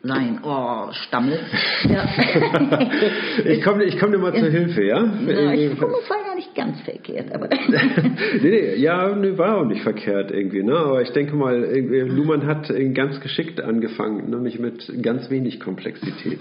[0.03, 1.39] Nein, oh, Stammel.
[1.83, 2.09] Ja.
[3.45, 4.97] ich komme ich komm dir mal zur Hilfe, ja?
[4.97, 7.47] ja ich komme es war gar nicht ganz verkehrt, aber.
[8.41, 10.75] nee, nee, ja, nee, war auch nicht verkehrt irgendwie, ne?
[10.75, 16.39] Aber ich denke mal, Luhmann hat ganz geschickt angefangen, nämlich mit ganz wenig Komplexität.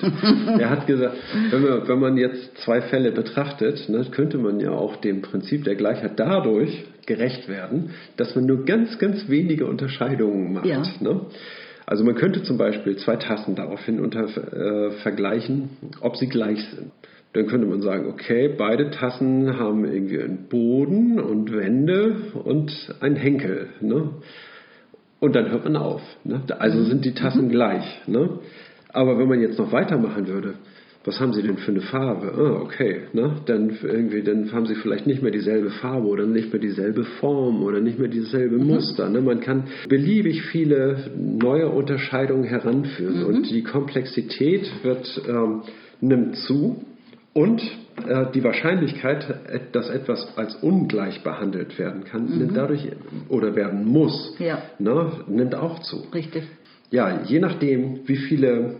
[0.58, 1.16] er hat gesagt,
[1.50, 5.64] wenn man, wenn man jetzt zwei Fälle betrachtet, ne, könnte man ja auch dem Prinzip
[5.64, 10.66] der Gleichheit dadurch gerecht werden, dass man nur ganz, ganz wenige Unterscheidungen macht.
[10.66, 10.82] Ja.
[11.00, 11.22] Ne?
[11.90, 15.70] Also man könnte zum Beispiel zwei Tassen daraufhin unter, äh, vergleichen,
[16.00, 16.92] ob sie gleich sind.
[17.32, 22.14] Dann könnte man sagen, okay, beide Tassen haben irgendwie einen Boden und Wände
[22.44, 23.70] und einen Henkel.
[23.80, 24.08] Ne?
[25.18, 26.00] Und dann hört man auf.
[26.22, 26.40] Ne?
[26.60, 27.50] Also sind die Tassen mhm.
[27.50, 28.02] gleich.
[28.06, 28.38] Ne?
[28.92, 30.54] Aber wenn man jetzt noch weitermachen würde,
[31.04, 32.32] was haben Sie denn für eine Farbe?
[32.36, 33.36] Ah, okay, ne?
[33.46, 37.62] Dann irgendwie, dann haben Sie vielleicht nicht mehr dieselbe Farbe oder nicht mehr dieselbe Form
[37.62, 38.66] oder nicht mehr dieselbe mhm.
[38.66, 39.08] Muster.
[39.08, 39.22] Ne?
[39.22, 43.26] Man kann beliebig viele neue Unterscheidungen heranführen mhm.
[43.26, 45.62] und die Komplexität wird ähm,
[46.02, 46.84] nimmt zu
[47.32, 47.62] und
[48.06, 52.38] äh, die Wahrscheinlichkeit, dass etwas als ungleich behandelt werden kann, mhm.
[52.38, 52.86] nimmt dadurch
[53.30, 54.62] oder werden muss, ja.
[54.78, 56.04] ne, nimmt auch zu.
[56.12, 56.44] Richtig.
[56.90, 58.76] Ja, je nachdem, wie viele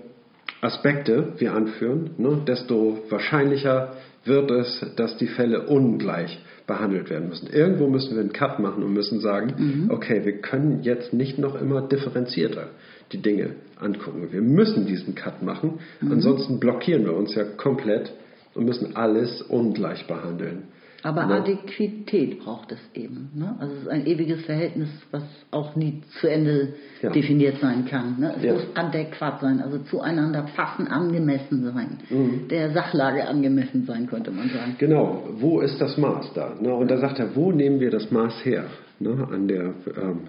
[0.61, 3.95] Aspekte wir anführen, ne, desto wahrscheinlicher
[4.25, 7.49] wird es, dass die Fälle ungleich behandelt werden müssen.
[7.49, 9.91] Irgendwo müssen wir einen Cut machen und müssen sagen, mhm.
[9.91, 12.69] okay, wir können jetzt nicht noch immer differenzierter
[13.13, 14.29] die Dinge angucken.
[14.31, 16.13] Wir müssen diesen Cut machen, mhm.
[16.13, 18.13] ansonsten blockieren wir uns ja komplett
[18.55, 20.65] und müssen alles ungleich behandeln.
[21.03, 21.35] Aber ne?
[21.35, 23.31] Adäquität braucht es eben.
[23.35, 23.57] Ne?
[23.59, 27.11] Also es ist ein ewiges Verhältnis, was auch nie zu Ende ja.
[27.11, 28.19] definiert sein kann.
[28.19, 28.35] Ne?
[28.37, 28.53] Es ja.
[28.55, 31.99] muss adäquat sein, also zueinander passen, angemessen sein.
[32.11, 32.49] Mhm.
[32.49, 34.77] Der Sachlage angemessen sein, könnte man sagen.
[34.79, 36.55] Genau, wo ist das Maß da?
[36.61, 36.75] Ne?
[36.75, 38.65] Und da sagt er, wo nehmen wir das Maß her?
[38.99, 39.27] Ne?
[39.31, 40.21] An der ähm,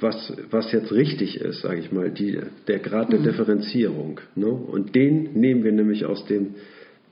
[0.00, 2.38] was, was jetzt richtig ist, sage ich mal, die,
[2.68, 3.24] der Grad der mhm.
[3.24, 4.20] Differenzierung.
[4.36, 4.46] Ne?
[4.46, 6.54] Und den nehmen wir nämlich aus dem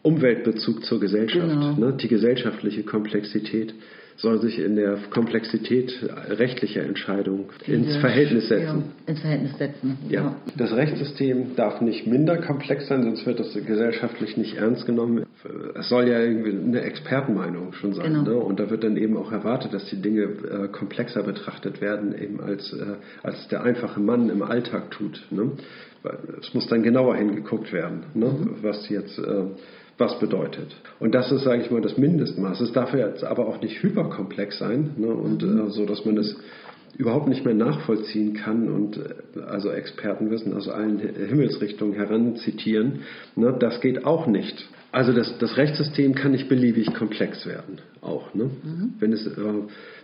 [0.03, 1.48] Umweltbezug zur Gesellschaft.
[1.48, 1.74] Genau.
[1.74, 1.96] Ne?
[2.00, 3.74] Die gesellschaftliche Komplexität
[4.16, 5.92] soll sich in der Komplexität
[6.28, 8.84] rechtlicher Entscheidungen ins Verhältnis setzen.
[9.07, 9.98] Ja, ins Verhältnis setzen.
[10.09, 10.20] Ja.
[10.20, 10.36] ja.
[10.57, 15.24] Das Rechtssystem darf nicht minder komplex sein, sonst wird das gesellschaftlich nicht ernst genommen.
[15.74, 18.12] Es soll ja irgendwie eine Expertenmeinung schon sein.
[18.12, 18.22] Genau.
[18.22, 18.36] Ne?
[18.36, 22.40] Und da wird dann eben auch erwartet, dass die Dinge äh, komplexer betrachtet werden, eben
[22.40, 25.26] als, äh, als der einfache Mann im Alltag tut.
[25.30, 25.53] Ne?
[26.40, 28.26] Es muss dann genauer hingeguckt werden, ne?
[28.26, 28.57] Mhm.
[28.62, 29.44] was jetzt äh,
[30.03, 30.74] was bedeutet.
[30.98, 32.61] Und das ist, sage ich mal, das Mindestmaß.
[32.61, 35.07] Es darf jetzt aber auch nicht hyperkomplex sein ne?
[35.07, 35.68] und mhm.
[35.68, 36.36] äh, so, dass man es
[36.98, 43.00] überhaupt nicht mehr nachvollziehen kann und äh, also Expertenwissen aus allen Himmelsrichtungen heranzitieren.
[43.36, 43.57] Ne?
[43.59, 44.68] Das geht auch nicht.
[44.90, 48.34] Also das, das Rechtssystem kann nicht beliebig komplex werden, auch.
[48.34, 48.44] Ne?
[48.44, 48.94] Mhm.
[48.98, 49.30] Wenn es äh,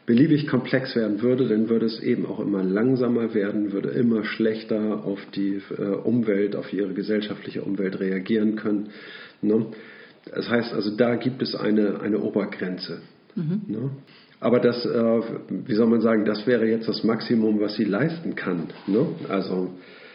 [0.07, 5.05] beliebig komplex werden würde, dann würde es eben auch immer langsamer werden, würde immer schlechter
[5.05, 8.89] auf die äh, Umwelt, auf ihre gesellschaftliche Umwelt reagieren können.
[9.43, 9.67] Ne?
[10.35, 13.01] Das heißt also, da gibt es eine, eine Obergrenze.
[13.35, 13.63] Mhm.
[13.67, 13.91] Ne?
[14.41, 15.21] Aber das, äh,
[15.51, 18.69] wie soll man sagen, das wäre jetzt das Maximum, was sie leisten kann.
[18.87, 19.07] Ne?
[19.29, 19.71] Also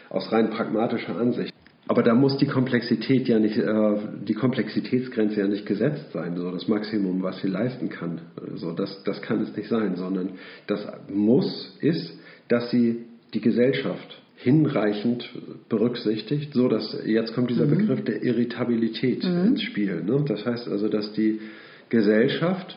[0.08, 1.52] aus rein pragmatischer Ansicht.
[1.86, 3.96] Aber da muss die Komplexität ja nicht, äh,
[4.26, 8.22] die Komplexitätsgrenze ja nicht gesetzt sein, so das Maximum, was sie leisten kann.
[8.54, 10.30] So, das, das kann es nicht sein, sondern
[10.66, 12.18] das muss ist,
[12.48, 13.04] dass sie
[13.34, 15.26] die Gesellschaft hinreichend
[15.70, 17.78] berücksichtigt, so dass jetzt kommt dieser mhm.
[17.78, 19.46] Begriff der Irritabilität mhm.
[19.46, 20.04] ins Spiel.
[20.04, 20.22] Ne?
[20.28, 21.40] Das heißt also, dass die
[21.88, 22.76] Gesellschaft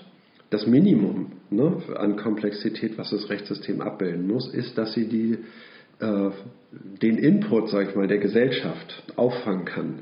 [0.50, 5.40] das Minimum ne, an Komplexität, was das Rechtssystem abbilden muss, ist, dass sie die,
[6.00, 6.30] äh,
[7.02, 10.00] den Input, sag ich mal, der Gesellschaft auffangen kann.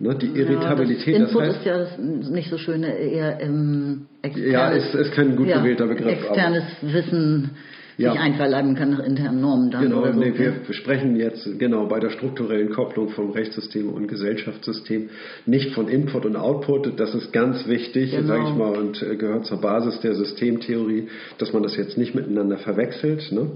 [0.00, 1.14] Ne, die Irritabilität.
[1.14, 1.98] Ja, das Input das heißt, ist ja das
[2.28, 6.10] nicht so schöne, eher ähm, externes, Ja, ist, ist kein gut gewählter Begriff.
[6.10, 7.52] Externes Wissen
[7.96, 8.12] ja.
[8.12, 9.82] sich einverleiben kann nach internen Normen dann.
[9.82, 10.18] Genau, so.
[10.18, 15.10] nee, wir, wir sprechen jetzt genau bei der strukturellen Kopplung vom Rechtssystem und Gesellschaftssystem
[15.46, 16.98] nicht von Input und Output.
[16.98, 18.26] Das ist ganz wichtig, genau.
[18.26, 22.14] sage ich mal, und äh, gehört zur Basis der Systemtheorie, dass man das jetzt nicht
[22.14, 23.30] miteinander verwechselt.
[23.32, 23.50] Ne?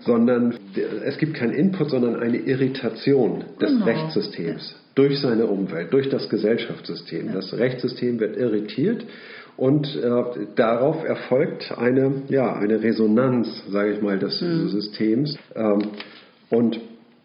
[0.00, 0.54] sondern
[1.04, 3.84] es gibt keinen Input, sondern eine Irritation des genau.
[3.86, 7.28] Rechtssystems durch seine Umwelt, durch das Gesellschaftssystem.
[7.28, 7.32] Ja.
[7.34, 9.04] Das Rechtssystem wird irritiert
[9.60, 14.68] Und äh, darauf erfolgt eine, ja, eine Resonanz, sage ich mal, des mhm.
[14.68, 15.36] Systems.
[15.54, 15.82] Ähm,
[16.48, 16.80] und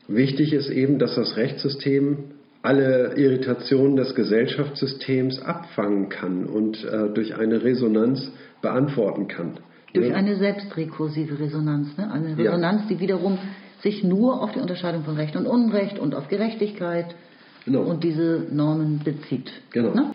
[0.10, 2.26] wichtig ist eben, dass das Rechtssystem
[2.62, 8.30] alle Irritationen des Gesellschaftssystems abfangen kann und äh, durch eine Resonanz
[8.62, 9.60] beantworten kann.
[9.94, 12.12] Durch eine selbstrekursive Resonanz, ne?
[12.12, 12.88] eine Resonanz, ja.
[12.90, 13.38] die wiederum
[13.80, 17.16] sich nur auf die Unterscheidung von Recht und Unrecht und auf Gerechtigkeit
[17.64, 17.84] genau.
[17.84, 19.50] und diese Normen bezieht.
[19.72, 19.94] Genau.
[19.94, 20.12] Ne?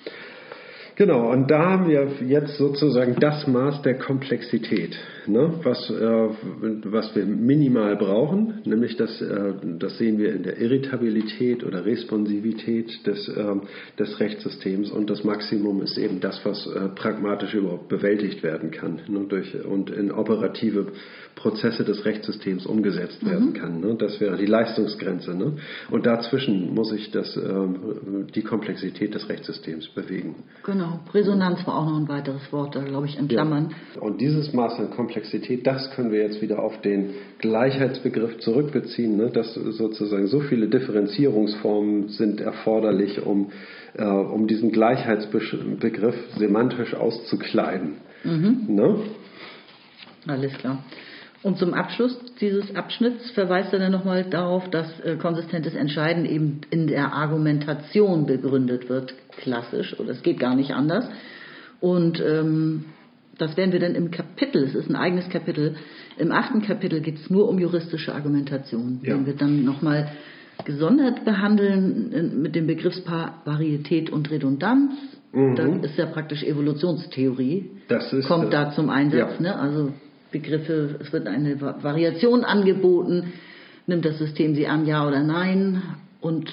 [1.00, 6.28] Genau, und da haben wir jetzt sozusagen das Maß der Komplexität, ne, was, äh,
[6.92, 13.06] was wir minimal brauchen, nämlich das, äh, das sehen wir in der Irritabilität oder Responsivität
[13.06, 13.54] des, äh,
[13.98, 19.00] des Rechtssystems und das Maximum ist eben das, was äh, pragmatisch überhaupt bewältigt werden kann
[19.08, 20.88] ne, durch, und in operative
[21.34, 23.54] Prozesse des Rechtssystems umgesetzt werden mhm.
[23.54, 23.80] kann.
[23.80, 23.96] Ne?
[23.98, 25.34] Das wäre die Leistungsgrenze.
[25.34, 25.56] Ne?
[25.90, 30.44] Und dazwischen muss ich das, ähm, die Komplexität des Rechtssystems bewegen.
[30.64, 31.00] Genau.
[31.14, 33.74] Resonanz war auch noch ein weiteres Wort, da glaube ich in Klammern.
[33.94, 34.02] Ja.
[34.02, 39.30] Und dieses Maß an Komplexität, das können wir jetzt wieder auf den Gleichheitsbegriff zurückbeziehen, ne?
[39.30, 43.50] dass sozusagen so viele Differenzierungsformen sind erforderlich, um,
[43.94, 47.94] äh, um diesen Gleichheitsbegriff semantisch auszukleiden.
[48.24, 48.66] Mhm.
[48.68, 48.96] Ne?
[50.26, 50.84] Alles klar.
[51.42, 56.60] Und zum Abschluss dieses Abschnitts verweist er dann nochmal darauf, dass äh, konsistentes Entscheiden eben
[56.70, 61.08] in der Argumentation begründet wird, klassisch, oder es geht gar nicht anders.
[61.80, 62.84] Und ähm,
[63.38, 65.76] das werden wir dann im Kapitel, es ist ein eigenes Kapitel,
[66.18, 69.00] im achten Kapitel geht es nur um juristische Argumentation.
[69.02, 69.14] Ja.
[69.14, 70.10] Den wir dann nochmal
[70.66, 74.92] gesondert behandeln mit dem Begriffspaar Varietät und Redundanz.
[75.32, 75.56] Mhm.
[75.56, 77.70] Das ist ja praktisch Evolutionstheorie.
[77.88, 79.36] Das ist, kommt da zum Einsatz.
[79.38, 79.42] Ja.
[79.42, 79.58] Ne?
[79.58, 79.92] Also
[80.30, 83.32] Begriffe, es wird eine Variation angeboten,
[83.86, 85.82] nimmt das System sie an, ja oder nein,
[86.20, 86.52] und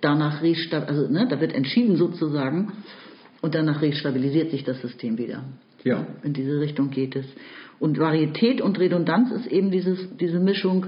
[0.00, 2.72] danach also ne, da wird entschieden sozusagen,
[3.40, 5.44] und danach restabilisiert sich das System wieder.
[5.84, 6.06] Ja.
[6.22, 7.26] In diese Richtung geht es.
[7.78, 10.86] Und Varietät und Redundanz ist eben dieses, diese Mischung.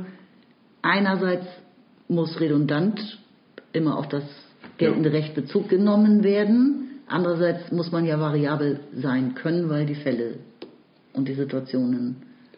[0.80, 1.46] Einerseits
[2.08, 3.18] muss redundant
[3.74, 4.22] immer auf das
[4.78, 5.16] geltende ja.
[5.16, 7.00] Recht Bezug genommen werden.
[7.06, 10.38] Andererseits muss man ja variabel sein können, weil die Fälle
[11.12, 12.16] und die Situationen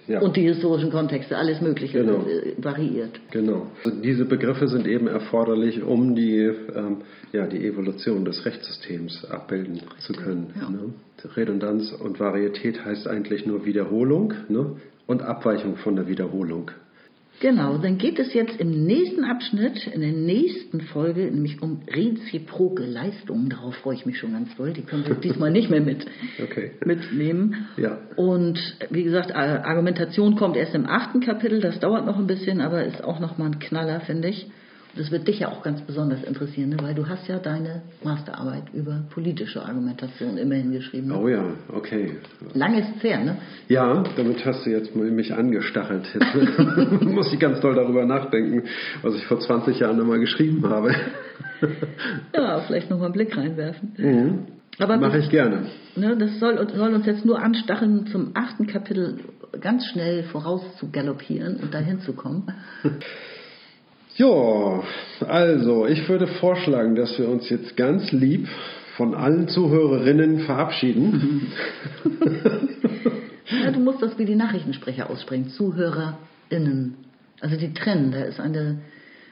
[0.09, 0.21] ja.
[0.21, 2.25] und die historischen Kontexte, alles Mögliche genau.
[2.27, 3.21] Äh, variiert.
[3.31, 3.67] Genau.
[3.85, 6.99] Also diese Begriffe sind eben erforderlich, um die, ähm,
[7.33, 10.55] ja, die Evolution des Rechtssystems abbilden zu können.
[10.61, 10.71] Ja.
[10.71, 10.93] Ne?
[11.37, 14.77] Redundanz und Varietät heißt eigentlich nur Wiederholung ne?
[15.07, 16.71] und Abweichung von der Wiederholung.
[17.41, 22.85] Genau, dann geht es jetzt im nächsten Abschnitt, in der nächsten Folge, nämlich um reziproke
[22.85, 23.49] Leistungen.
[23.49, 24.73] Darauf freue ich mich schon ganz doll.
[24.73, 26.05] Die können wir diesmal nicht mehr mit,
[26.43, 26.73] okay.
[26.85, 27.69] mitnehmen.
[27.77, 27.99] Ja.
[28.17, 28.59] Und
[28.91, 31.61] wie gesagt, Argumentation kommt erst im achten Kapitel.
[31.61, 34.51] Das dauert noch ein bisschen, aber ist auch nochmal ein Knaller, finde ich.
[34.99, 36.77] Das wird dich ja auch ganz besonders interessieren, ne?
[36.83, 41.07] weil du hast ja deine Masterarbeit über politische Argumentation immerhin geschrieben.
[41.07, 41.17] Ne?
[41.17, 42.17] Oh ja, okay.
[42.53, 43.37] Lang ist es her, ne?
[43.69, 46.05] Ja, damit hast du jetzt mich angestachelt.
[46.13, 48.65] Jetzt muss ich ganz doll darüber nachdenken,
[49.03, 50.93] was ich vor 20 Jahren nochmal geschrieben habe.
[52.35, 53.93] ja, vielleicht nochmal einen Blick reinwerfen.
[53.97, 54.39] Mhm.
[54.81, 55.67] Aber Mache ich gerne.
[55.95, 59.19] Ne, das soll, soll, uns jetzt nur anstacheln, zum achten Kapitel
[59.61, 62.53] ganz schnell voraus zu galoppieren und dahin zu kommen.
[64.19, 64.83] Ja,
[65.29, 68.49] also ich würde vorschlagen, dass wir uns jetzt ganz lieb
[68.97, 71.53] von allen Zuhörerinnen verabschieden.
[73.65, 75.51] ja, du musst das wie die Nachrichtensprecher aussprechen.
[75.51, 76.97] ZuhörerInnen.
[77.41, 78.81] Also die trennen, da ist eine.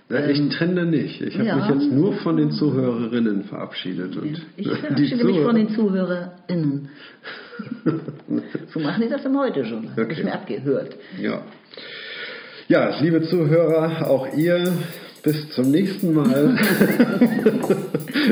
[0.09, 1.20] Ja, ich ähm, trenne nicht.
[1.20, 1.57] Ich habe ja.
[1.57, 4.16] mich jetzt nur von den Zuhörerinnen verabschiedet.
[4.16, 6.89] Und ich verabschiede mich von den ZuhörerInnen.
[8.72, 9.89] so machen die das im Heute schon.
[9.89, 10.01] Okay.
[10.01, 10.95] Habe ich mir abgehört.
[11.20, 11.43] Ja.
[12.68, 14.72] Ja, liebe Zuhörer, auch ihr,
[15.22, 16.58] bis zum nächsten Mal.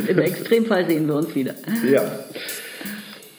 [0.09, 1.55] Im Extremfall sehen wir uns wieder.
[1.89, 2.03] Ja.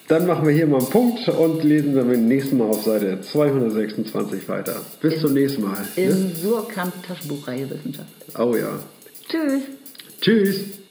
[0.07, 3.19] Dann machen wir hier mal einen Punkt und lesen dann beim nächsten Mal auf Seite
[3.19, 4.77] 226 weiter.
[5.01, 5.85] Bis in, zum nächsten Mal.
[5.97, 6.31] Im ne?
[6.33, 8.07] Surkamp Taschenbuchreihe Wissenschaft.
[8.39, 8.79] Oh ja.
[9.27, 9.63] Tschüss.
[10.21, 10.84] Tschüss.